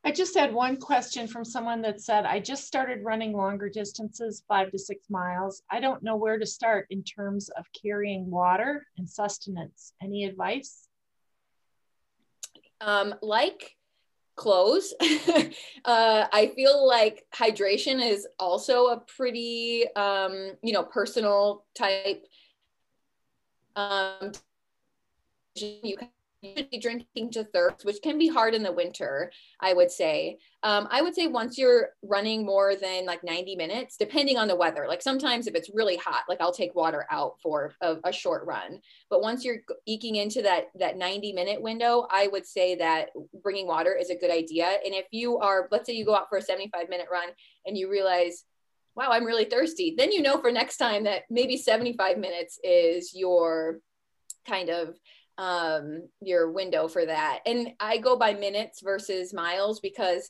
[0.05, 4.43] I just had one question from someone that said, I just started running longer distances,
[4.49, 5.63] five to six miles.
[5.71, 9.93] I don't know where to start in terms of carrying water and sustenance.
[10.01, 10.82] Any advice?
[12.85, 13.77] Um, like
[14.35, 14.93] clothes,
[15.85, 22.25] uh, I feel like hydration is also a pretty, um, you know, personal type.
[23.75, 24.33] Um,
[25.55, 25.97] you
[26.43, 30.37] should be drinking to thirst, which can be hard in the winter, I would say.
[30.61, 34.55] Um, I would say once you're running more than like 90 minutes, depending on the
[34.55, 38.11] weather, like sometimes if it's really hot, like I'll take water out for a, a
[38.11, 38.79] short run.
[39.09, 43.09] But once you're eking into that, that 90 minute window, I would say that
[43.41, 44.65] bringing water is a good idea.
[44.85, 47.29] And if you are, let's say you go out for a 75 minute run
[47.65, 48.43] and you realize,
[48.95, 53.13] wow, I'm really thirsty, then you know for next time that maybe 75 minutes is
[53.15, 53.79] your
[54.45, 54.95] kind of
[55.37, 57.39] um, your window for that.
[57.45, 60.29] And I go by minutes versus miles because,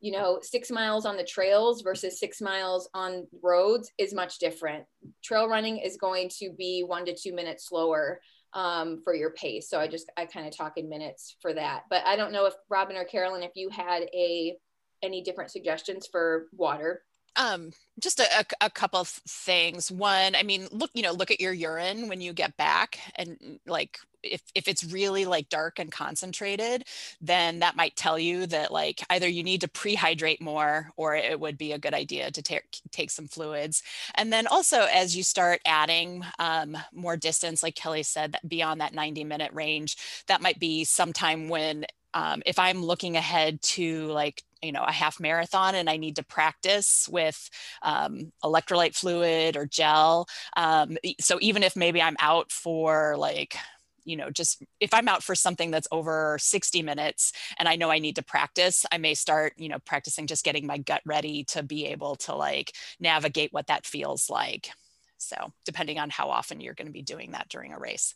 [0.00, 4.84] you know, six miles on the trails versus six miles on roads is much different.
[5.22, 8.20] Trail running is going to be one to two minutes slower
[8.52, 9.70] um, for your pace.
[9.70, 11.84] So I just, I kind of talk in minutes for that.
[11.88, 14.56] But I don't know if Robin or Carolyn, if you had a,
[15.02, 17.02] any different suggestions for water
[17.36, 19.90] um just a, a, couple of things.
[19.90, 23.38] One i mean look you know look at your urine when you get back and
[23.38, 26.84] mm, like if, if it's really like dark and concentrated
[27.20, 31.38] then that might tell you that like either you need to prehydrate more or it
[31.38, 33.82] would be a good idea to take take some fluids.
[34.14, 38.80] And then also as you start adding um, more distance like kelly said that beyond
[38.80, 39.96] that 90 minute range
[40.28, 41.84] that might be sometime when
[42.14, 46.16] um, if i'm looking ahead to like you know a half marathon and i need
[46.16, 47.50] to practice with
[47.82, 53.56] um, electrolyte fluid or gel um, so even if maybe i'm out for like
[54.04, 57.90] you know just if i'm out for something that's over 60 minutes and i know
[57.90, 61.44] i need to practice i may start you know practicing just getting my gut ready
[61.44, 64.70] to be able to like navigate what that feels like.
[65.18, 68.14] So depending on how often you're going to be doing that during a race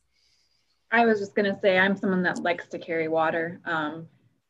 [0.90, 4.06] i was just going to say i'm someone that likes to carry water um,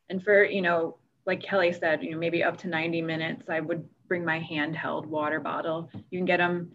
[0.09, 3.59] and for you know like Kelly said, you know, maybe up to 90 minutes, I
[3.59, 5.91] would bring my handheld water bottle.
[6.09, 6.71] You can get them,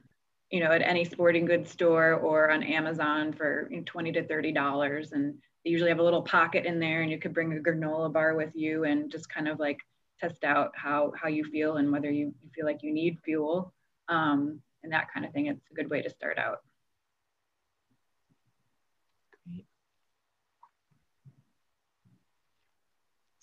[0.51, 4.23] you know, at any sporting goods store or on Amazon for you know, 20 to
[4.25, 5.13] $30.
[5.13, 5.35] And
[5.65, 8.35] they usually have a little pocket in there and you could bring a granola bar
[8.35, 9.79] with you and just kind of like
[10.21, 13.73] test out how, how you feel and whether you, you feel like you need fuel
[14.11, 15.47] um, and that kind of thing.
[15.47, 16.59] It's a good way to start out.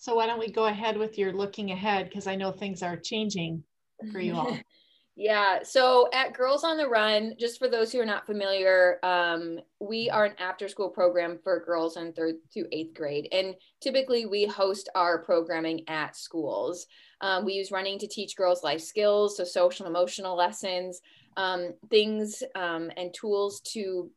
[0.00, 2.96] So why don't we go ahead with your looking ahead because I know things are
[2.96, 3.62] changing
[4.10, 4.58] for you all.
[5.14, 5.58] yeah.
[5.62, 10.08] So at Girls on the Run, just for those who are not familiar, um, we
[10.08, 13.28] are an after school program for girls in third through eighth grade.
[13.30, 16.86] And typically we host our programming at schools.
[17.20, 21.02] Um, we use running to teach girls life skills, so social emotional lessons,
[21.36, 24.10] um, things um, and tools to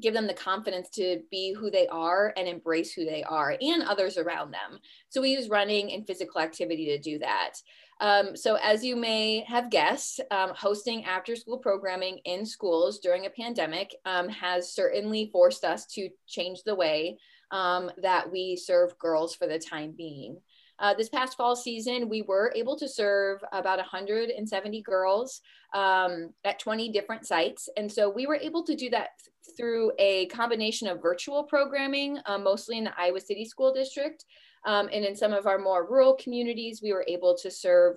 [0.00, 3.82] give them the confidence to be who they are and embrace who they are and
[3.82, 4.78] others around them.
[5.08, 7.54] So we use running and physical activity to do that.
[8.00, 13.26] Um, so as you may have guessed, um, hosting after school programming in schools during
[13.26, 17.18] a pandemic um, has certainly forced us to change the way
[17.50, 20.38] um, that we serve girls for the time being.
[20.80, 25.40] Uh, this past fall season, we were able to serve about 170 girls
[25.74, 27.68] um, at 20 different sites.
[27.76, 29.10] And so we were able to do that
[29.56, 34.24] through a combination of virtual programming, um, mostly in the Iowa City School District.
[34.66, 37.96] Um, and in some of our more rural communities, we were able to serve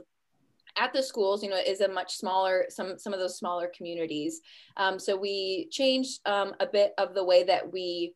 [0.78, 4.42] at the schools, you know, is a much smaller, some, some of those smaller communities.
[4.78, 8.14] Um, so we changed um, a bit of the way that we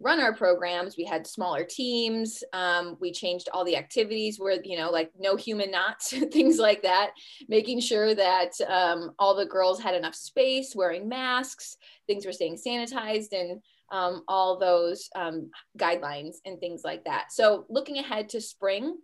[0.00, 0.96] run our programs.
[0.96, 2.42] We had smaller teams.
[2.52, 6.82] Um, we changed all the activities where you know like no human knots things like
[6.82, 7.10] that
[7.48, 11.76] making sure that um, all the girls had enough space wearing masks
[12.06, 17.32] things were staying sanitized and um, all those um, guidelines and things like that.
[17.32, 18.98] So looking ahead to spring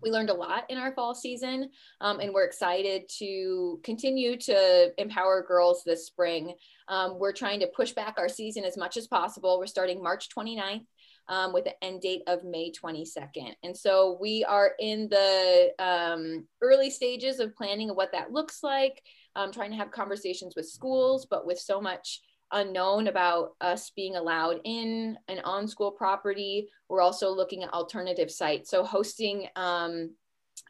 [0.00, 1.70] we learned a lot in our fall season
[2.00, 6.54] um, and we're excited to continue to empower girls this spring.
[6.88, 9.58] Um, we're trying to push back our season as much as possible.
[9.58, 10.86] We're starting march 29th
[11.28, 16.46] um, with an end date of may 22nd and so we are in the um,
[16.60, 19.02] early stages of planning of what that looks like
[19.36, 22.20] um, trying to have conversations with schools but with so much
[22.52, 26.68] unknown about us being allowed in an on school property.
[26.88, 28.70] We're also looking at alternative sites.
[28.70, 30.10] So hosting um,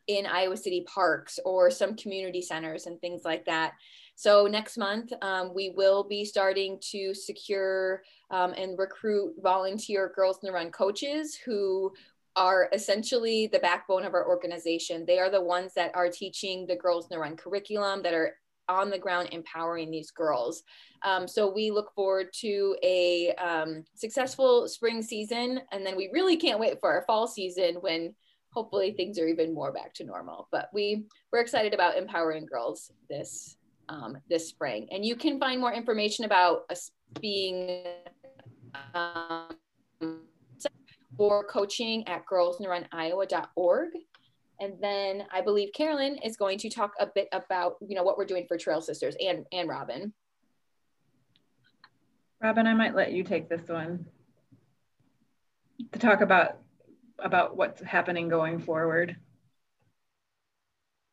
[0.06, 3.74] in Iowa City parks or some community centers and things like that.
[4.14, 10.36] So next month, um, we will be starting to secure um, and recruit volunteer Girls
[10.36, 11.92] on the Run coaches who
[12.36, 15.04] are essentially the backbone of our organization.
[15.06, 18.36] They are the ones that are teaching the Girls on the Run curriculum, that are
[18.72, 20.62] on the ground empowering these girls.
[21.02, 26.36] Um, so we look forward to a um, successful spring season, and then we really
[26.36, 28.14] can't wait for our fall season when
[28.50, 30.48] hopefully things are even more back to normal.
[30.50, 33.56] But we we're excited about empowering girls this
[33.88, 37.84] um, this spring, and you can find more information about us being
[38.94, 39.48] um,
[41.18, 43.88] or coaching at girlsontheruniowa.org.
[44.60, 48.16] And then I believe Carolyn is going to talk a bit about, you know, what
[48.16, 50.12] we're doing for Trail Sisters and, and Robin.
[52.40, 54.06] Robin, I might let you take this one
[55.92, 56.58] to talk about
[57.18, 59.16] about what's happening going forward.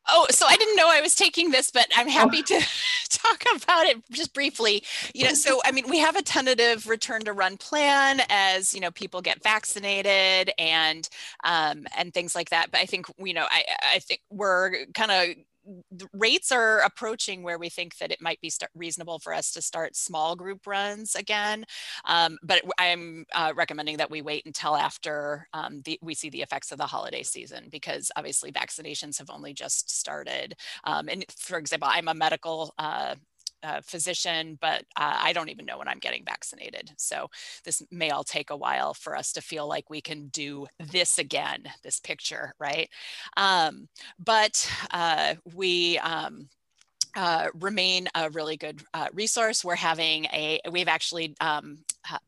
[0.08, 2.60] Oh, so I didn't know I was taking this, but I'm happy oh.
[2.60, 2.66] to
[3.18, 4.84] talk about it just briefly.
[5.14, 8.80] You know, so I mean, we have a tentative return to run plan as you
[8.80, 11.08] know people get vaccinated and
[11.44, 12.72] um, and things like that.
[12.72, 13.64] But I think you know, I
[13.96, 15.36] I think we're kind of
[16.14, 19.96] rates are approaching where we think that it might be reasonable for us to start
[19.96, 21.66] small group runs again.
[22.06, 26.42] Um, but I'm uh, recommending that we wait until after um, the, we see the
[26.42, 30.56] effects of the holiday season because obviously vaccinations have only just started.
[30.84, 33.16] Um, and for example, I'm a medical uh,
[33.64, 36.92] uh, physician, but uh, I don't even know when I'm getting vaccinated.
[36.98, 37.30] So
[37.64, 41.18] this may all take a while for us to feel like we can do this
[41.18, 42.90] again, this picture, right?
[43.38, 43.88] Um,
[44.18, 46.50] but uh, we, um,
[47.16, 49.64] uh, remain a really good uh, resource.
[49.64, 51.80] We're having a, we've actually um,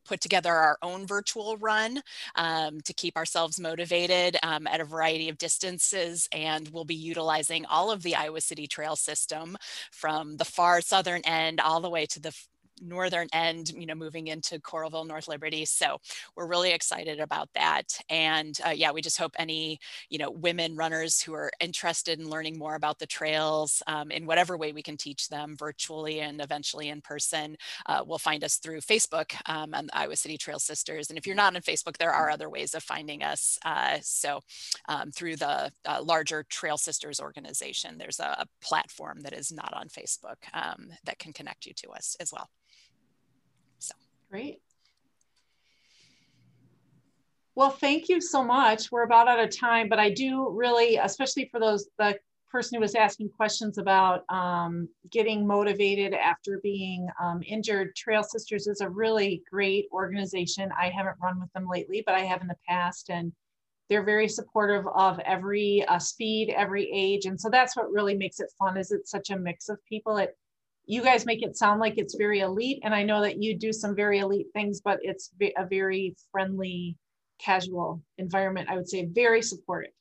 [0.05, 2.01] put together our own virtual run
[2.35, 6.27] um, to keep ourselves motivated um, at a variety of distances.
[6.31, 9.57] And we'll be utilizing all of the Iowa City Trail system
[9.91, 12.35] from the far southern end all the way to the
[12.81, 15.65] northern end, you know, moving into Coralville, North Liberty.
[15.65, 15.97] So
[16.35, 17.99] we're really excited about that.
[18.09, 19.79] And uh, yeah, we just hope any,
[20.09, 24.25] you know, women runners who are interested in learning more about the trails um, in
[24.25, 27.55] whatever way we can teach them virtually and eventually in person
[27.85, 31.09] uh, will find us through Facebook um, and the Iowa City Trail Sisters.
[31.09, 33.59] And if you're not on Facebook, there are other ways of finding us.
[33.63, 34.41] Uh, so
[34.87, 39.73] um, through the uh, larger Trail Sisters organization, there's a, a, platform that is not
[39.73, 42.49] on Facebook um, that can connect you to us as well.
[44.31, 44.61] Great.
[47.53, 48.89] Well, thank you so much.
[48.89, 52.17] We're about out of time, but I do really, especially for those, the
[52.49, 58.67] person who was asking questions about um, getting motivated after being um, injured, Trail Sisters
[58.67, 60.71] is a really great organization.
[60.79, 63.09] I haven't run with them lately, but I have in the past.
[63.09, 63.33] And
[63.89, 67.25] they're very supportive of every uh, speed, every age.
[67.25, 70.15] And so that's what really makes it fun is it's such a mix of people.
[70.15, 70.37] It
[70.91, 73.71] you guys make it sound like it's very elite and i know that you do
[73.71, 76.97] some very elite things but it's a very friendly
[77.39, 79.93] casual environment i would say very supportive.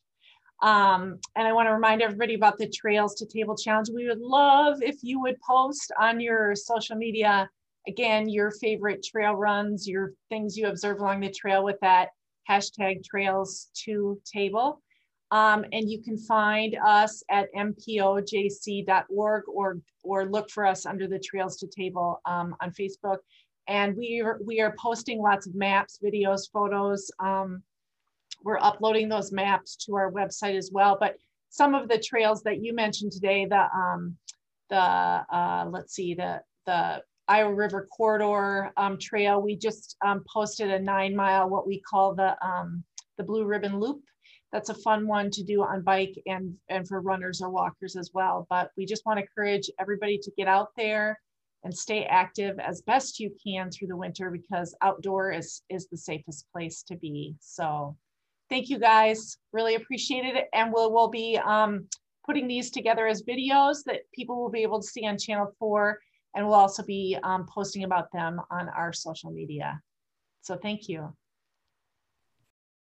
[0.62, 3.88] Um, and i want to remind everybody about the trails to table challenge.
[3.94, 7.48] We would love if you would post on your social media
[7.86, 12.08] again your favorite trail runs your things you observe along the trail with that
[12.50, 14.82] hashtag trails to table
[15.32, 21.18] um, and you can find us at mpojc.org or, or look for us under the
[21.18, 23.18] Trails to Table um, on Facebook.
[23.68, 27.10] And we are, we are posting lots of maps, videos, photos.
[27.20, 27.62] Um,
[28.42, 30.96] we're uploading those maps to our website as well.
[30.98, 31.16] But
[31.50, 34.16] some of the trails that you mentioned today, the, um,
[34.68, 40.70] the uh, let's see, the, the Iowa River Corridor um, Trail, we just um, posted
[40.70, 42.34] a nine mile, what we call the,
[43.16, 44.00] the Blue Ribbon Loop
[44.52, 48.10] that's a fun one to do on bike and, and for runners or walkers as
[48.12, 48.46] well.
[48.50, 51.18] But we just want to encourage everybody to get out there
[51.62, 55.96] and stay active as best you can through the winter because outdoor is, is the
[55.96, 57.34] safest place to be.
[57.40, 57.96] So
[58.48, 60.48] thank you guys, really appreciate it.
[60.52, 61.86] And we'll, we'll be um,
[62.24, 66.00] putting these together as videos that people will be able to see on channel four.
[66.34, 69.80] And we'll also be um, posting about them on our social media.
[70.42, 71.14] So thank you.